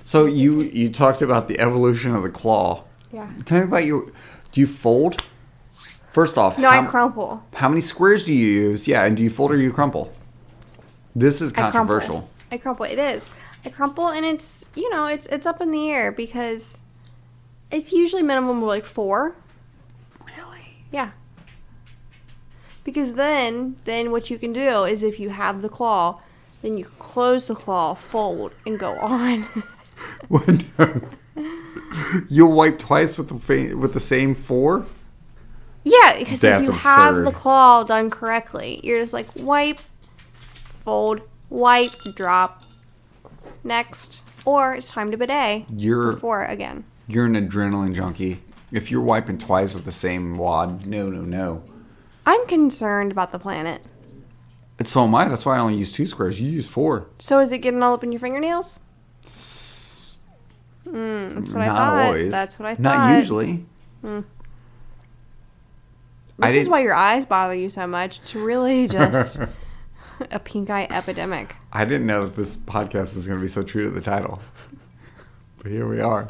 So 0.00 0.26
you 0.26 0.62
you 0.62 0.90
talked 0.90 1.22
about 1.22 1.48
the 1.48 1.58
evolution 1.60 2.14
of 2.14 2.22
the 2.22 2.28
claw. 2.30 2.84
Yeah. 3.12 3.30
Tell 3.44 3.58
me 3.58 3.64
about 3.64 3.84
your. 3.84 4.06
Do 4.52 4.60
you 4.60 4.66
fold? 4.66 5.22
First 6.12 6.36
off, 6.36 6.58
No, 6.58 6.68
how, 6.68 6.82
I 6.82 6.86
crumple. 6.86 7.42
how 7.54 7.68
many 7.70 7.80
squares 7.80 8.26
do 8.26 8.34
you 8.34 8.46
use? 8.46 8.86
Yeah, 8.86 9.04
and 9.04 9.16
do 9.16 9.22
you 9.22 9.30
fold 9.30 9.50
or 9.50 9.56
you 9.56 9.72
crumple? 9.72 10.12
This 11.16 11.40
is 11.40 11.52
controversial. 11.52 11.58
I 11.60 11.70
crumple. 11.70 11.88
controversial. 12.18 12.28
I 12.52 12.58
crumple. 12.58 12.84
It 12.86 12.98
is. 12.98 13.30
I 13.64 13.70
crumple, 13.70 14.08
and 14.08 14.24
it's 14.24 14.66
you 14.74 14.90
know 14.90 15.06
it's 15.06 15.26
it's 15.26 15.46
up 15.46 15.60
in 15.60 15.70
the 15.70 15.90
air 15.90 16.10
because 16.10 16.80
it's 17.70 17.92
usually 17.92 18.22
minimum 18.22 18.58
of 18.58 18.64
like 18.64 18.86
four. 18.86 19.36
Really? 20.36 20.84
Yeah. 20.90 21.10
Because 22.84 23.12
then 23.12 23.76
then 23.84 24.10
what 24.10 24.30
you 24.30 24.38
can 24.38 24.52
do 24.52 24.84
is 24.84 25.02
if 25.02 25.20
you 25.20 25.30
have 25.30 25.62
the 25.62 25.68
claw, 25.68 26.20
then 26.62 26.76
you 26.76 26.86
close 26.98 27.46
the 27.46 27.54
claw, 27.54 27.94
fold, 27.94 28.52
and 28.66 28.78
go 28.78 28.98
on. 28.98 29.46
You'll 32.28 32.52
wipe 32.52 32.78
twice 32.78 33.18
with 33.18 33.28
the 33.28 33.38
fa- 33.38 33.76
with 33.76 33.92
the 33.92 34.00
same 34.00 34.34
four. 34.34 34.86
yeah, 35.84 36.16
because 36.18 36.42
if 36.42 36.62
you 36.62 36.72
have 36.72 37.24
the 37.24 37.30
claw 37.30 37.84
done 37.84 38.10
correctly, 38.10 38.80
you're 38.82 39.00
just 39.00 39.12
like 39.12 39.28
wipe, 39.36 39.78
fold, 40.72 41.20
wipe, 41.50 41.92
drop, 42.16 42.62
next, 43.64 44.22
or 44.44 44.74
it's 44.74 44.88
time 44.88 45.10
to 45.10 45.16
bidet. 45.16 45.64
You're 45.70 46.12
before 46.12 46.44
again. 46.44 46.84
you're 47.08 47.26
an 47.26 47.34
adrenaline 47.34 47.94
junkie. 47.94 48.42
If 48.70 48.90
you're 48.90 49.02
wiping 49.02 49.38
twice 49.38 49.74
with 49.74 49.84
the 49.84 49.92
same 49.92 50.38
wad, 50.38 50.86
no, 50.86 51.10
no, 51.10 51.20
no. 51.22 51.62
I'm 52.24 52.46
concerned 52.46 53.12
about 53.12 53.32
the 53.32 53.38
planet. 53.38 53.82
And 54.78 54.88
so 54.88 55.04
am 55.04 55.14
I. 55.14 55.28
That's 55.28 55.44
why 55.44 55.56
I 55.56 55.60
only 55.60 55.76
use 55.78 55.92
two 55.92 56.06
squares. 56.06 56.40
You 56.40 56.50
use 56.50 56.66
four. 56.68 57.06
So 57.18 57.38
is 57.40 57.52
it 57.52 57.58
getting 57.58 57.82
all 57.82 57.94
up 57.94 58.02
in 58.02 58.12
your 58.12 58.20
fingernails? 58.20 58.80
Mm, 60.86 61.34
that's 61.34 61.52
what 61.52 61.62
I 61.62 61.66
thought. 61.66 62.06
always. 62.06 62.32
That's 62.32 62.58
what 62.58 62.66
I 62.68 62.74
thought. 62.74 62.82
Not 62.82 63.16
usually. 63.18 63.64
I 64.04 64.22
This 66.38 66.56
is 66.56 66.68
why 66.68 66.80
your 66.80 66.94
eyes 66.94 67.24
bother 67.24 67.54
you 67.54 67.68
so 67.68 67.86
much. 67.86 68.18
It's 68.18 68.34
really 68.34 68.88
just 68.88 69.38
a 70.30 70.38
pink 70.38 70.70
eye 70.70 70.86
epidemic. 70.90 71.56
I 71.72 71.84
didn't 71.84 72.06
know 72.06 72.26
that 72.26 72.36
this 72.36 72.56
podcast 72.56 73.14
was 73.14 73.26
going 73.26 73.38
to 73.38 73.42
be 73.42 73.48
so 73.48 73.62
true 73.62 73.84
to 73.84 73.90
the 73.90 74.00
title. 74.00 74.40
But 75.58 75.70
here 75.70 75.86
we 75.88 76.00
are. 76.00 76.28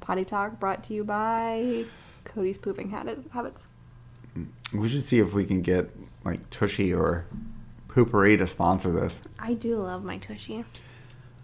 Potty 0.00 0.24
talk 0.24 0.58
brought 0.58 0.82
to 0.84 0.94
you 0.94 1.04
by 1.04 1.84
Cody's 2.24 2.58
pooping 2.58 2.90
habits. 2.90 3.66
We 4.74 4.88
should 4.88 5.02
see 5.04 5.18
if 5.18 5.32
we 5.32 5.44
can 5.44 5.62
get 5.62 5.90
like 6.24 6.48
Tushy 6.50 6.92
or 6.92 7.24
Poo-Pourri 7.88 8.36
to 8.38 8.46
sponsor 8.46 8.90
this. 8.90 9.22
I 9.38 9.54
do 9.54 9.76
love 9.82 10.04
my 10.04 10.18
tushy. 10.18 10.64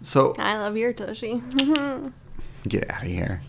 So 0.02 0.34
I 0.38 0.56
love 0.58 0.76
your 0.76 0.92
tushy. 0.92 1.42
get 2.68 2.90
out 2.90 3.02
of 3.02 3.08
here. 3.08 3.42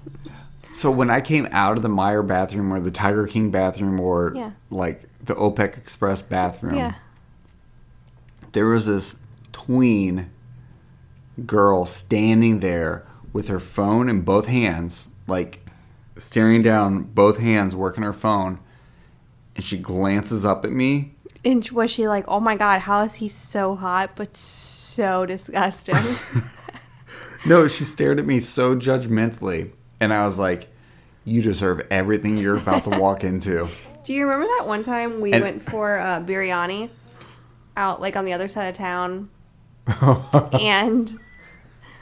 So 0.73 0.91
when 0.91 1.09
I 1.09 1.21
came 1.21 1.47
out 1.51 1.77
of 1.77 1.83
the 1.83 1.89
Meijer 1.89 2.25
bathroom 2.25 2.73
or 2.73 2.79
the 2.79 2.91
Tiger 2.91 3.27
King 3.27 3.49
bathroom 3.51 3.99
or 3.99 4.33
Yeah. 4.35 4.51
like 4.69 5.03
the 5.23 5.33
OPEC 5.35 5.77
Express 5.77 6.21
bathroom, 6.21 6.75
yeah. 6.75 6.95
There 8.55 8.65
was 8.65 8.87
this 8.87 9.17
tween 9.51 10.31
girl 11.45 11.85
standing 11.85 12.61
there 12.61 13.05
with 13.33 13.49
her 13.49 13.59
phone 13.59 14.09
in 14.09 14.21
both 14.21 14.47
hands, 14.47 15.07
like 15.27 15.59
staring 16.17 16.61
down 16.61 17.03
both 17.03 17.37
hands, 17.37 17.75
working 17.75 18.03
her 18.03 18.13
phone. 18.13 18.57
And 19.55 19.63
she 19.63 19.77
glances 19.77 20.43
up 20.45 20.65
at 20.65 20.71
me. 20.71 21.13
And 21.43 21.67
was 21.69 21.91
she 21.91 22.07
like, 22.07 22.25
oh 22.27 22.39
my 22.39 22.55
god, 22.55 22.79
how 22.81 23.01
is 23.03 23.15
he 23.15 23.27
so 23.27 23.75
hot 23.75 24.11
but 24.15 24.35
so 24.35 25.25
disgusting? 25.25 25.95
No, 27.47 27.67
she 27.67 27.83
stared 27.83 28.17
at 28.17 28.25
me 28.25 28.39
so 28.39 28.75
judgmentally. 28.75 29.69
And 29.99 30.11
I 30.11 30.25
was 30.25 30.39
like, 30.39 30.67
You 31.25 31.43
deserve 31.43 31.85
everything 31.91 32.37
you're 32.37 32.57
about 32.57 32.85
to 32.85 32.89
walk 32.99 33.23
into. 33.23 33.67
Do 34.03 34.13
you 34.15 34.23
remember 34.23 34.47
that 34.57 34.67
one 34.67 34.83
time 34.83 35.21
we 35.21 35.31
And- 35.31 35.43
went 35.43 35.61
for 35.69 35.99
uh, 35.99 36.21
biryani 36.21 36.89
out 37.77 38.01
like 38.01 38.15
on 38.15 38.25
the 38.25 38.33
other 38.33 38.47
side 38.47 38.67
of 38.67 38.75
town, 38.75 39.29
and 40.53 41.19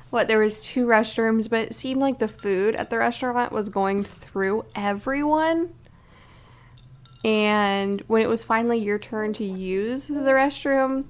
what 0.10 0.28
there 0.28 0.40
was 0.40 0.62
two 0.62 0.86
restrooms, 0.86 1.50
but 1.50 1.60
it 1.60 1.76
seemed 1.76 2.00
like 2.00 2.20
the 2.20 2.28
food 2.28 2.76
at 2.76 2.90
the 2.90 2.98
restaurant 2.98 3.52
was 3.52 3.70
going 3.70 4.04
through 4.04 4.66
everyone. 4.76 5.74
And 7.26 8.02
when 8.08 8.22
it 8.22 8.28
was 8.30 8.44
finally 8.44 8.78
your 8.78 9.00
turn 9.00 9.34
to 9.34 9.44
use 9.44 10.08
the 10.08 10.14
restroom, 10.14 11.06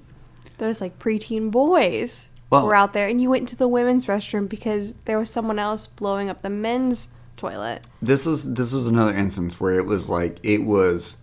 those 0.58 0.80
like 0.80 0.98
preteen 0.98 1.50
boys 1.50 2.28
were 2.50 2.74
out 2.74 2.92
there, 2.92 3.08
and 3.08 3.20
you 3.20 3.28
went 3.30 3.48
to 3.48 3.56
the 3.56 3.66
women's 3.66 4.06
restroom 4.06 4.48
because 4.48 4.94
there 5.06 5.18
was 5.18 5.28
someone 5.28 5.58
else 5.58 5.86
blowing 5.86 6.30
up 6.30 6.42
the 6.42 6.50
men's 6.50 7.08
toilet. 7.36 7.86
this 8.00 8.24
was 8.24 8.54
this 8.54 8.72
was 8.72 8.86
another 8.86 9.14
instance 9.14 9.60
where 9.60 9.74
it 9.74 9.84
was 9.84 10.08
like 10.08 10.38
it 10.44 10.62
was 10.64 11.16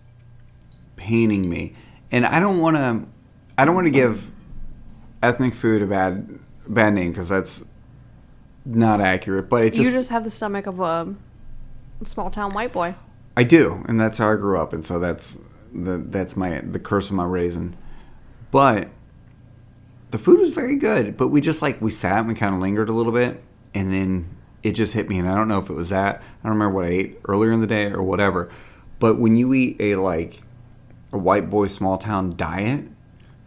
paining 0.94 1.48
me 1.48 1.74
and 2.12 2.26
i 2.26 2.38
don't 2.38 2.60
want 2.60 2.76
to 2.76 3.02
i 3.62 3.64
don't 3.64 3.76
want 3.76 3.86
to 3.86 3.92
give 3.92 4.28
ethnic 5.22 5.54
food 5.54 5.82
a 5.82 5.86
bad 5.86 6.38
bad 6.66 6.92
name 6.92 7.10
because 7.10 7.28
that's 7.28 7.64
not 8.64 9.00
accurate 9.00 9.48
but 9.48 9.64
it 9.64 9.76
you 9.76 9.84
just 9.84 9.94
just 9.94 10.10
have 10.10 10.24
the 10.24 10.30
stomach 10.30 10.66
of 10.66 10.80
a 10.80 11.14
small 12.02 12.28
town 12.28 12.52
white 12.52 12.72
boy. 12.72 12.92
i 13.36 13.44
do 13.44 13.84
and 13.86 14.00
that's 14.00 14.18
how 14.18 14.32
i 14.32 14.34
grew 14.34 14.60
up 14.60 14.72
and 14.72 14.84
so 14.84 14.98
that's 14.98 15.38
the 15.72 15.96
that's 16.08 16.36
my 16.36 16.60
the 16.60 16.78
curse 16.80 17.08
of 17.08 17.14
my 17.14 17.24
raisin 17.24 17.76
but 18.50 18.88
the 20.10 20.18
food 20.18 20.40
was 20.40 20.50
very 20.50 20.74
good 20.74 21.16
but 21.16 21.28
we 21.28 21.40
just 21.40 21.62
like 21.62 21.80
we 21.80 21.90
sat 21.90 22.18
and 22.18 22.28
we 22.28 22.34
kind 22.34 22.54
of 22.54 22.60
lingered 22.60 22.88
a 22.88 22.92
little 22.92 23.12
bit 23.12 23.42
and 23.74 23.92
then 23.92 24.28
it 24.64 24.72
just 24.72 24.92
hit 24.92 25.08
me 25.08 25.20
and 25.20 25.28
i 25.28 25.36
don't 25.36 25.46
know 25.46 25.60
if 25.60 25.70
it 25.70 25.74
was 25.74 25.90
that 25.90 26.16
i 26.16 26.48
don't 26.48 26.58
remember 26.58 26.74
what 26.74 26.84
i 26.84 26.88
ate 26.88 27.16
earlier 27.26 27.52
in 27.52 27.60
the 27.60 27.66
day 27.68 27.92
or 27.92 28.02
whatever 28.02 28.50
but 28.98 29.20
when 29.20 29.36
you 29.36 29.54
eat 29.54 29.76
a 29.80 29.94
like 29.94 30.42
a 31.12 31.18
white 31.18 31.48
boy 31.48 31.68
small 31.68 31.96
town 31.96 32.34
diet 32.36 32.86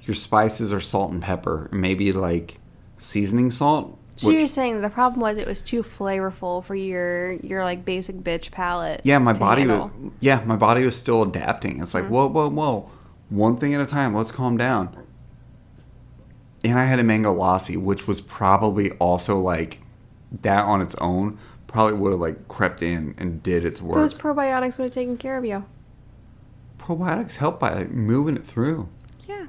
your 0.06 0.16
spices 0.16 0.72
are 0.74 0.80
salt 0.80 1.12
and 1.12 1.22
pepper 1.22 1.68
maybe 1.72 2.12
like 2.12 2.60
seasoning 2.98 3.50
salt 3.52 3.98
So 4.16 4.28
which- 4.28 4.38
you're 4.38 4.48
saying 4.48 4.82
the 4.82 4.90
problem 4.90 5.22
was 5.22 5.38
it 5.38 5.48
was 5.48 5.62
too 5.62 5.84
flavorful 5.84 6.64
for 6.64 6.76
your 6.76 7.34
your 7.34 7.64
like 7.64 7.84
basic 7.86 8.18
bitch 8.18 8.52
palate. 8.52 9.02
yeah 9.04 9.18
my 9.20 9.34
body 9.34 9.64
was 9.64 9.70
handle. 9.72 9.88
Mm-hmm. 9.90 10.10
yeah 10.20 10.44
my 10.46 10.56
body 10.56 10.84
was 10.86 10.96
still 10.96 11.22
adapting 11.24 11.82
it's 11.82 11.94
like 11.94 12.08
whoa 12.08 12.28
whoa 12.28 12.50
whoa 12.50 12.90
one 13.30 13.58
thing 13.58 13.74
at 13.74 13.82
a 13.82 13.86
time 13.86 14.14
let's 14.16 14.32
calm 14.32 14.58
down 14.58 14.96
and 16.64 16.80
I 16.80 16.86
had 16.86 16.98
a 16.98 17.04
mango 17.04 17.32
lassi, 17.32 17.78
which 17.78 18.08
was 18.08 18.22
probably 18.22 18.92
also 18.94 19.38
like 19.38 19.82
that 20.42 20.66
on 20.66 20.82
its 20.82 20.96
own 20.96 21.38
probably 21.68 21.94
would 21.94 22.12
have 22.12 22.20
like 22.22 22.48
crept 22.48 22.82
in 22.82 23.14
and 23.20 23.44
did 23.44 23.64
its 23.66 23.82
work. 23.82 23.96
Those 23.96 24.16
probiotics 24.16 24.78
would 24.80 24.86
have 24.86 24.92
taken 24.92 25.16
care 25.18 25.38
of 25.38 25.46
you. 25.46 25.64
Probiotics 26.80 27.36
help 27.36 27.60
by 27.60 27.74
like 27.74 27.92
moving 27.92 28.36
it 28.36 28.44
through. 28.46 28.90
Yeah. 29.28 29.46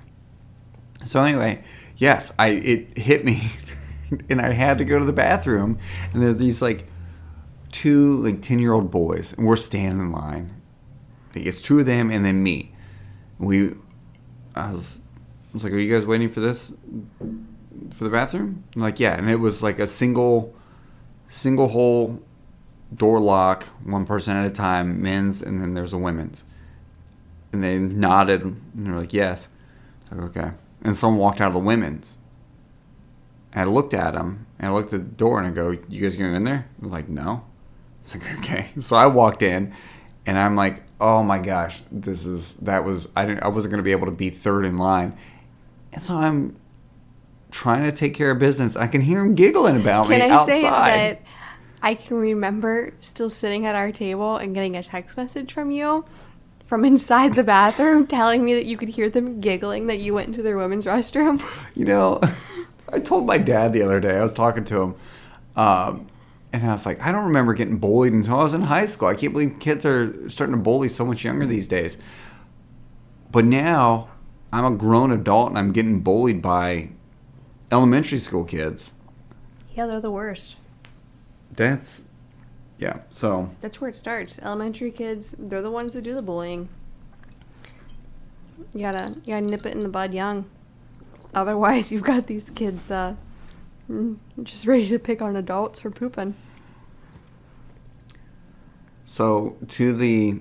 So 1.07 1.23
anyway, 1.23 1.63
yes, 1.97 2.33
I 2.39 2.49
it 2.49 2.99
hit 2.99 3.25
me, 3.25 3.51
and 4.29 4.41
I 4.41 4.53
had 4.53 4.79
to 4.79 4.85
go 4.85 4.99
to 4.99 5.05
the 5.05 5.13
bathroom, 5.13 5.79
and 6.13 6.23
there 6.23 6.31
are 6.31 6.35
these 6.35 6.61
like 6.61 6.89
two 7.73 8.23
like 8.23 8.43
ten 8.43 8.59
year 8.59 8.73
old 8.73 8.91
boys, 8.91 9.33
and 9.33 9.47
we're 9.47 9.57
standing 9.57 10.01
in 10.01 10.13
line. 10.13 10.61
Like, 11.35 11.47
it's 11.47 11.63
two 11.63 11.79
of 11.79 11.87
them 11.87 12.11
and 12.11 12.25
then 12.25 12.43
me. 12.43 12.73
We, 13.39 13.75
I 14.55 14.73
was, 14.73 15.01
I 15.51 15.55
was 15.55 15.65
like, 15.65 15.73
"Are 15.73 15.79
you 15.79 15.93
guys 15.95 16.07
waiting 16.07 16.31
for 16.31 16.41
this 16.41 16.73
for 17.93 18.05
the 18.05 18.11
bathroom?" 18.11 18.65
I'm 18.75 18.83
like, 18.83 18.99
"Yeah," 18.99 19.15
and 19.15 19.31
it 19.31 19.37
was 19.37 19.63
like 19.63 19.79
a 19.79 19.87
single, 19.87 20.55
single 21.29 21.69
hole 21.69 22.23
door 22.95 23.21
lock, 23.21 23.65
one 23.85 24.07
person 24.07 24.37
at 24.37 24.47
a 24.47 24.51
time, 24.51 25.03
men's, 25.03 25.43
and 25.43 25.61
then 25.61 25.75
there's 25.75 25.93
a 25.93 25.99
women's. 25.99 26.45
And 27.53 27.63
they 27.63 27.79
nodded, 27.79 28.43
and 28.43 28.63
they're 28.75 28.97
like, 28.97 29.13
"Yes." 29.13 29.49
I 30.11 30.15
was 30.15 30.25
like, 30.25 30.37
okay. 30.37 30.57
And 30.87 30.97
someone 30.97 31.19
walked 31.21 31.41
out 31.41 31.49
of 31.49 31.55
the 31.55 31.59
women's. 31.59 32.19
And 33.53 33.69
I 33.69 33.73
looked 33.73 33.93
at 33.95 34.15
him 34.15 34.47
and 34.59 34.69
I 34.69 34.73
looked 34.73 34.93
at 34.93 35.01
the 35.01 35.17
door, 35.17 35.39
and 35.39 35.47
I 35.47 35.51
go, 35.51 35.71
"You 35.89 36.01
guys 36.03 36.17
going 36.17 36.35
in 36.35 36.45
there?" 36.45 36.67
They're 36.79 36.91
like, 36.91 37.09
"No." 37.09 37.45
It's 38.03 38.15
like, 38.15 38.39
okay. 38.39 38.69
So 38.79 38.95
I 38.95 39.07
walked 39.07 39.43
in, 39.43 39.75
and 40.27 40.39
I'm 40.39 40.55
like, 40.55 40.85
"Oh 41.01 41.25
my 41.25 41.41
gosh, 41.41 41.83
this 41.91 42.25
is 42.25 42.53
that 42.63 42.85
was 42.85 43.09
I 43.17 43.27
didn't 43.27 43.43
I 43.43 43.49
wasn't 43.49 43.73
gonna 43.73 43.83
be 43.83 43.91
able 43.91 44.07
to 44.07 44.13
be 44.13 44.31
third 44.31 44.65
in 44.65 44.79
line." 44.79 45.17
And 45.93 46.01
so 46.01 46.17
I'm 46.17 46.55
trying 47.51 47.83
to 47.85 47.91
take 47.93 48.15
care 48.15 48.31
of 48.31 48.39
business. 48.39 48.77
I 48.77 48.87
can 48.87 49.01
hear 49.01 49.25
him 49.25 49.35
giggling 49.35 49.77
about 49.77 50.07
Can 50.09 50.21
me 50.21 50.25
I 50.25 50.31
outside. 50.31 50.47
say 50.47 50.63
that 50.63 51.23
I 51.83 51.95
can 51.95 52.17
remember 52.17 52.95
still 53.01 53.31
sitting 53.31 53.67
at 53.67 53.75
our 53.75 53.91
table 53.91 54.37
and 54.37 54.55
getting 54.55 54.77
a 54.77 54.83
text 54.83 55.17
message 55.17 55.53
from 55.53 55.71
you 55.71 56.05
from 56.67 56.85
inside 56.85 57.35
the 57.35 57.45
bathroom 57.45 58.07
telling 58.09 58.45
me 58.45 58.55
that 58.55 58.67
you 58.67 58.77
could 58.77 58.91
hear 58.91 59.09
them 59.09 59.41
giggling 59.41 59.87
that 59.87 60.01
you 60.01 60.13
went 60.13 60.29
into 60.29 60.43
their 60.43 60.59
women's 60.59 60.85
restroom. 60.87 61.43
You 61.75 61.87
know, 61.87 62.21
I 62.93 62.99
told 62.99 63.27
my 63.27 63.39
dad 63.39 63.73
the 63.73 63.83
other 63.83 64.01
day, 64.01 64.19
I 64.19 64.23
was 64.23 64.35
talking 64.35 64.65
to 64.67 64.81
him, 64.83 64.95
um, 65.57 66.09
and 66.53 66.67
I 66.67 66.73
was 66.73 66.87
like, 66.87 67.01
I 67.01 67.13
don't 67.13 67.25
remember 67.25 67.55
getting 67.55 67.79
bullied 67.79 68.13
until 68.13 68.41
I 68.41 68.43
was 68.43 68.55
in 68.55 68.63
high 68.63 68.87
school. 68.87 69.09
I 69.09 69.15
can't 69.15 69.33
believe 69.33 69.57
kids 69.61 69.85
are 69.85 70.29
starting 70.29 70.55
to 70.55 70.63
bully 70.63 70.89
so 70.89 71.05
much 71.05 71.25
younger 71.25 71.47
these 71.47 71.69
days. 71.69 71.97
But 73.31 73.45
now 73.45 74.09
I'm 74.53 74.65
a 74.65 74.77
grown 74.77 75.13
adult 75.13 75.51
and 75.51 75.59
I'm 75.59 75.73
getting 75.73 76.01
bullied 76.01 76.41
by 76.41 76.91
elementary 77.71 78.19
school 78.19 78.45
kids. 78.45 78.93
Yeah, 79.75 79.87
they're 79.87 80.01
the 80.01 80.11
worst. 80.11 80.57
That's, 81.53 82.05
yeah, 82.79 82.99
so 83.11 83.51
That's 83.61 83.81
where 83.81 83.91
it 83.91 83.97
starts. 83.97 84.39
Elementary 84.39 84.91
kids, 84.91 85.35
they're 85.39 85.63
the 85.63 85.71
ones 85.71 85.95
that 85.95 86.03
do 86.03 86.15
the 86.15 86.23
bullying. 86.23 86.69
You 88.75 88.81
gotta, 88.81 89.15
you 89.25 89.33
gotta 89.33 89.47
nip 89.47 89.65
it 89.67 89.73
in 89.73 89.81
the 89.81 89.89
bud 89.89 90.13
young. 90.13 90.45
Otherwise, 91.35 91.93
you've 91.93 92.03
got 92.03 92.27
these 92.27 92.51
kids 92.51 92.91
uh, 92.91 93.15
mm, 93.91 94.17
just 94.43 94.67
ready 94.67 94.89
to 94.89 94.99
pick 94.99 95.23
on 95.23 95.37
adults 95.37 95.81
for 95.81 95.91
pooping. 95.91 96.35
So 99.05 99.57
to 99.69 99.93
the 99.93 100.41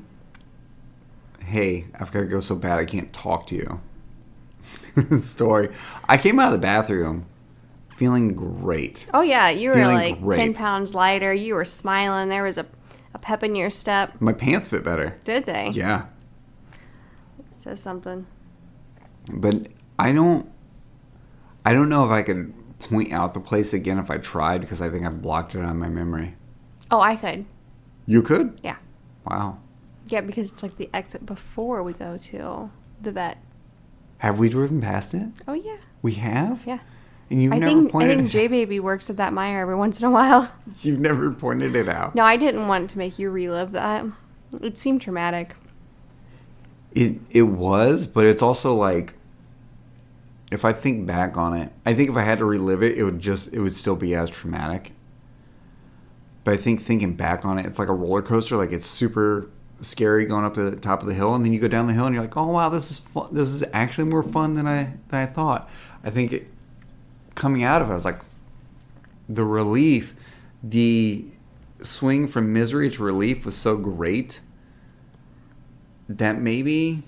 hey, 1.45 1.85
I've 1.99 2.11
got 2.11 2.21
to 2.21 2.25
go 2.25 2.39
so 2.39 2.55
bad 2.55 2.79
I 2.79 2.85
can't 2.85 3.13
talk 3.13 3.45
to 3.47 3.55
you 3.55 5.19
story. 5.21 5.69
I 6.09 6.17
came 6.17 6.39
out 6.39 6.47
of 6.47 6.59
the 6.59 6.63
bathroom 6.63 7.27
feeling 7.95 8.33
great. 8.33 9.07
Oh 9.13 9.21
yeah, 9.21 9.49
you 9.49 9.69
were 9.71 9.75
like 9.77 10.21
great. 10.21 10.37
ten 10.37 10.53
pounds 10.53 10.93
lighter. 10.93 11.33
You 11.33 11.55
were 11.55 11.65
smiling. 11.65 12.29
There 12.29 12.43
was 12.43 12.57
a, 12.57 12.65
a 13.13 13.19
pep 13.19 13.43
in 13.43 13.55
your 13.55 13.69
step. 13.69 14.13
My 14.19 14.33
pants 14.33 14.67
fit 14.67 14.83
better. 14.83 15.19
Did 15.23 15.45
they? 15.45 15.69
Yeah, 15.73 16.05
Says 17.51 17.81
something. 17.81 18.27
but 19.31 19.67
I 19.97 20.11
don't. 20.11 20.49
I 21.65 21.73
don't 21.73 21.89
know 21.89 22.05
if 22.05 22.11
I 22.11 22.21
could 22.21 22.53
point 22.79 23.11
out 23.11 23.33
the 23.33 23.39
place 23.39 23.73
again 23.73 23.97
if 23.97 24.11
I 24.11 24.17
tried 24.17 24.61
because 24.61 24.81
I 24.81 24.89
think 24.89 25.05
I 25.05 25.09
blocked 25.09 25.55
it 25.55 25.61
on 25.63 25.77
my 25.79 25.89
memory. 25.89 26.35
Oh, 26.91 26.99
I 27.01 27.15
could. 27.15 27.45
You 28.05 28.21
could? 28.21 28.59
Yeah. 28.63 28.75
Wow. 29.25 29.57
Yeah, 30.07 30.21
because 30.21 30.51
it's 30.51 30.61
like 30.61 30.77
the 30.77 30.87
exit 30.93 31.25
before 31.25 31.81
we 31.81 31.93
go 31.93 32.17
to 32.17 32.69
the 33.01 33.11
vet. 33.11 33.39
Have 34.19 34.37
we 34.37 34.49
driven 34.49 34.79
past 34.79 35.15
it? 35.15 35.29
Oh 35.47 35.53
yeah, 35.53 35.77
We 36.03 36.13
have. 36.15 36.63
yeah. 36.67 36.79
And 37.29 37.41
you've 37.41 37.53
I 37.53 37.57
never 37.57 37.89
think 37.89 37.95
I 37.95 38.07
think 38.07 38.29
J 38.29 38.47
Baby 38.47 38.79
works 38.79 39.09
at 39.09 39.17
that 39.17 39.33
Meijer 39.33 39.61
every 39.61 39.75
once 39.75 39.99
in 39.99 40.05
a 40.05 40.11
while. 40.11 40.51
you've 40.81 40.99
never 40.99 41.31
pointed 41.31 41.75
it 41.75 41.89
out. 41.89 42.13
No, 42.15 42.23
I 42.23 42.37
didn't 42.37 42.67
want 42.67 42.89
to 42.91 42.97
make 42.97 43.17
you 43.17 43.31
relive 43.31 43.71
that. 43.71 44.05
It 44.61 44.77
seemed 44.77 45.01
traumatic. 45.01 45.55
It 46.93 47.15
it 47.31 47.43
was, 47.43 48.05
but 48.05 48.25
it's 48.25 48.41
also 48.41 48.75
like 48.75 49.15
if 50.51 50.63
I 50.63 50.71
think 50.71 51.05
back 51.07 51.35
on 51.35 51.55
it, 51.55 51.71
I 51.85 51.93
think 51.93 52.09
if 52.09 52.15
I 52.15 52.21
had 52.21 52.37
to 52.37 52.45
relive 52.45 52.83
it, 52.83 52.97
it 52.97 53.03
would 53.03 53.19
just 53.19 53.51
it 53.51 53.59
would 53.59 53.75
still 53.75 53.95
be 53.95 54.13
as 54.13 54.29
traumatic. 54.29 54.93
But 56.43 56.53
I 56.53 56.57
think 56.57 56.81
thinking 56.81 57.15
back 57.15 57.43
on 57.43 57.57
it, 57.57 57.65
it's 57.65 57.79
like 57.79 57.89
a 57.89 57.93
roller 57.93 58.21
coaster. 58.21 58.55
Like 58.55 58.71
it's 58.71 58.85
super 58.85 59.49
scary 59.81 60.25
going 60.25 60.45
up 60.45 60.53
to 60.53 60.69
the 60.69 60.77
top 60.77 61.01
of 61.01 61.07
the 61.07 61.15
hill, 61.15 61.33
and 61.33 61.43
then 61.43 61.53
you 61.53 61.59
go 61.59 61.67
down 61.67 61.87
the 61.87 61.93
hill, 61.93 62.05
and 62.05 62.13
you're 62.13 62.23
like, 62.23 62.37
"Oh 62.37 62.47
wow, 62.47 62.69
this 62.69 62.91
is 62.91 62.99
fun. 62.99 63.29
This 63.31 63.49
is 63.49 63.63
actually 63.73 64.09
more 64.09 64.23
fun 64.23 64.53
than 64.53 64.67
I 64.67 64.93
than 65.09 65.21
I 65.21 65.25
thought." 65.25 65.69
I 66.03 66.11
think 66.11 66.33
it, 66.33 66.47
coming 67.35 67.63
out 67.63 67.81
of 67.81 67.89
it, 67.89 67.91
I 67.91 67.95
was 67.95 68.05
like, 68.05 68.19
the 69.27 69.43
relief, 69.43 70.15
the 70.63 71.25
swing 71.83 72.27
from 72.27 72.53
misery 72.53 72.89
to 72.89 73.03
relief 73.03 73.45
was 73.45 73.55
so 73.55 73.77
great 73.77 74.39
that 76.07 76.39
maybe, 76.39 77.03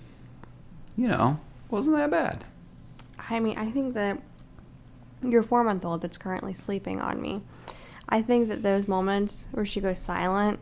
you 0.96 1.08
know, 1.08 1.40
wasn't 1.70 1.96
that 1.96 2.10
bad. 2.10 2.44
I 3.30 3.40
mean, 3.40 3.58
I 3.58 3.70
think 3.70 3.94
that 3.94 4.18
your 5.22 5.42
four 5.42 5.64
month 5.64 5.84
old 5.84 6.00
that's 6.00 6.18
currently 6.18 6.54
sleeping 6.54 7.00
on 7.00 7.20
me, 7.20 7.42
I 8.08 8.22
think 8.22 8.48
that 8.48 8.62
those 8.62 8.88
moments 8.88 9.46
where 9.52 9.66
she 9.66 9.80
goes 9.80 9.98
silent 9.98 10.58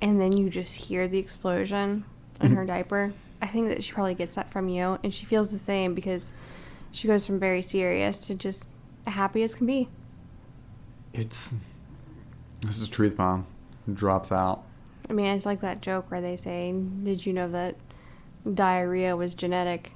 and 0.00 0.20
then 0.20 0.32
you 0.32 0.48
just 0.48 0.74
hear 0.74 1.08
the 1.08 1.18
explosion 1.18 2.04
in 2.40 2.52
her 2.52 2.62
mm-hmm. 2.62 2.66
diaper, 2.66 3.12
I 3.42 3.48
think 3.48 3.68
that 3.68 3.82
she 3.84 3.92
probably 3.92 4.14
gets 4.14 4.36
that 4.36 4.50
from 4.50 4.68
you. 4.68 4.98
And 5.02 5.12
she 5.12 5.26
feels 5.26 5.50
the 5.50 5.58
same 5.58 5.94
because 5.94 6.32
she 6.90 7.08
goes 7.08 7.26
from 7.26 7.38
very 7.38 7.62
serious 7.62 8.26
to 8.28 8.34
just 8.34 8.70
happy 9.10 9.42
as 9.42 9.54
can 9.54 9.66
be. 9.66 9.88
It's 11.12 11.54
this 12.60 12.80
is 12.80 12.88
truth 12.88 13.16
bomb. 13.16 13.46
It 13.86 13.94
drops 13.94 14.32
out. 14.32 14.64
I 15.08 15.12
mean, 15.12 15.26
it's 15.26 15.46
like 15.46 15.60
that 15.62 15.80
joke 15.80 16.10
where 16.10 16.20
they 16.20 16.36
say, 16.36 16.72
Did 17.02 17.24
you 17.24 17.32
know 17.32 17.48
that 17.50 17.76
diarrhea 18.52 19.16
was 19.16 19.34
genetic? 19.34 19.92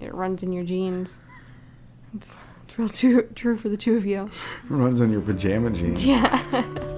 It 0.00 0.12
runs 0.12 0.42
in 0.42 0.52
your 0.52 0.64
genes. 0.64 1.18
It's, 2.14 2.36
it's 2.64 2.78
real 2.78 2.88
true, 2.88 3.28
true 3.34 3.56
for 3.56 3.68
the 3.68 3.76
two 3.76 3.96
of 3.96 4.04
you. 4.04 4.30
Runs 4.68 5.00
in 5.00 5.12
your 5.12 5.20
pajama 5.20 5.70
jeans. 5.70 6.04
Yeah. 6.04 6.88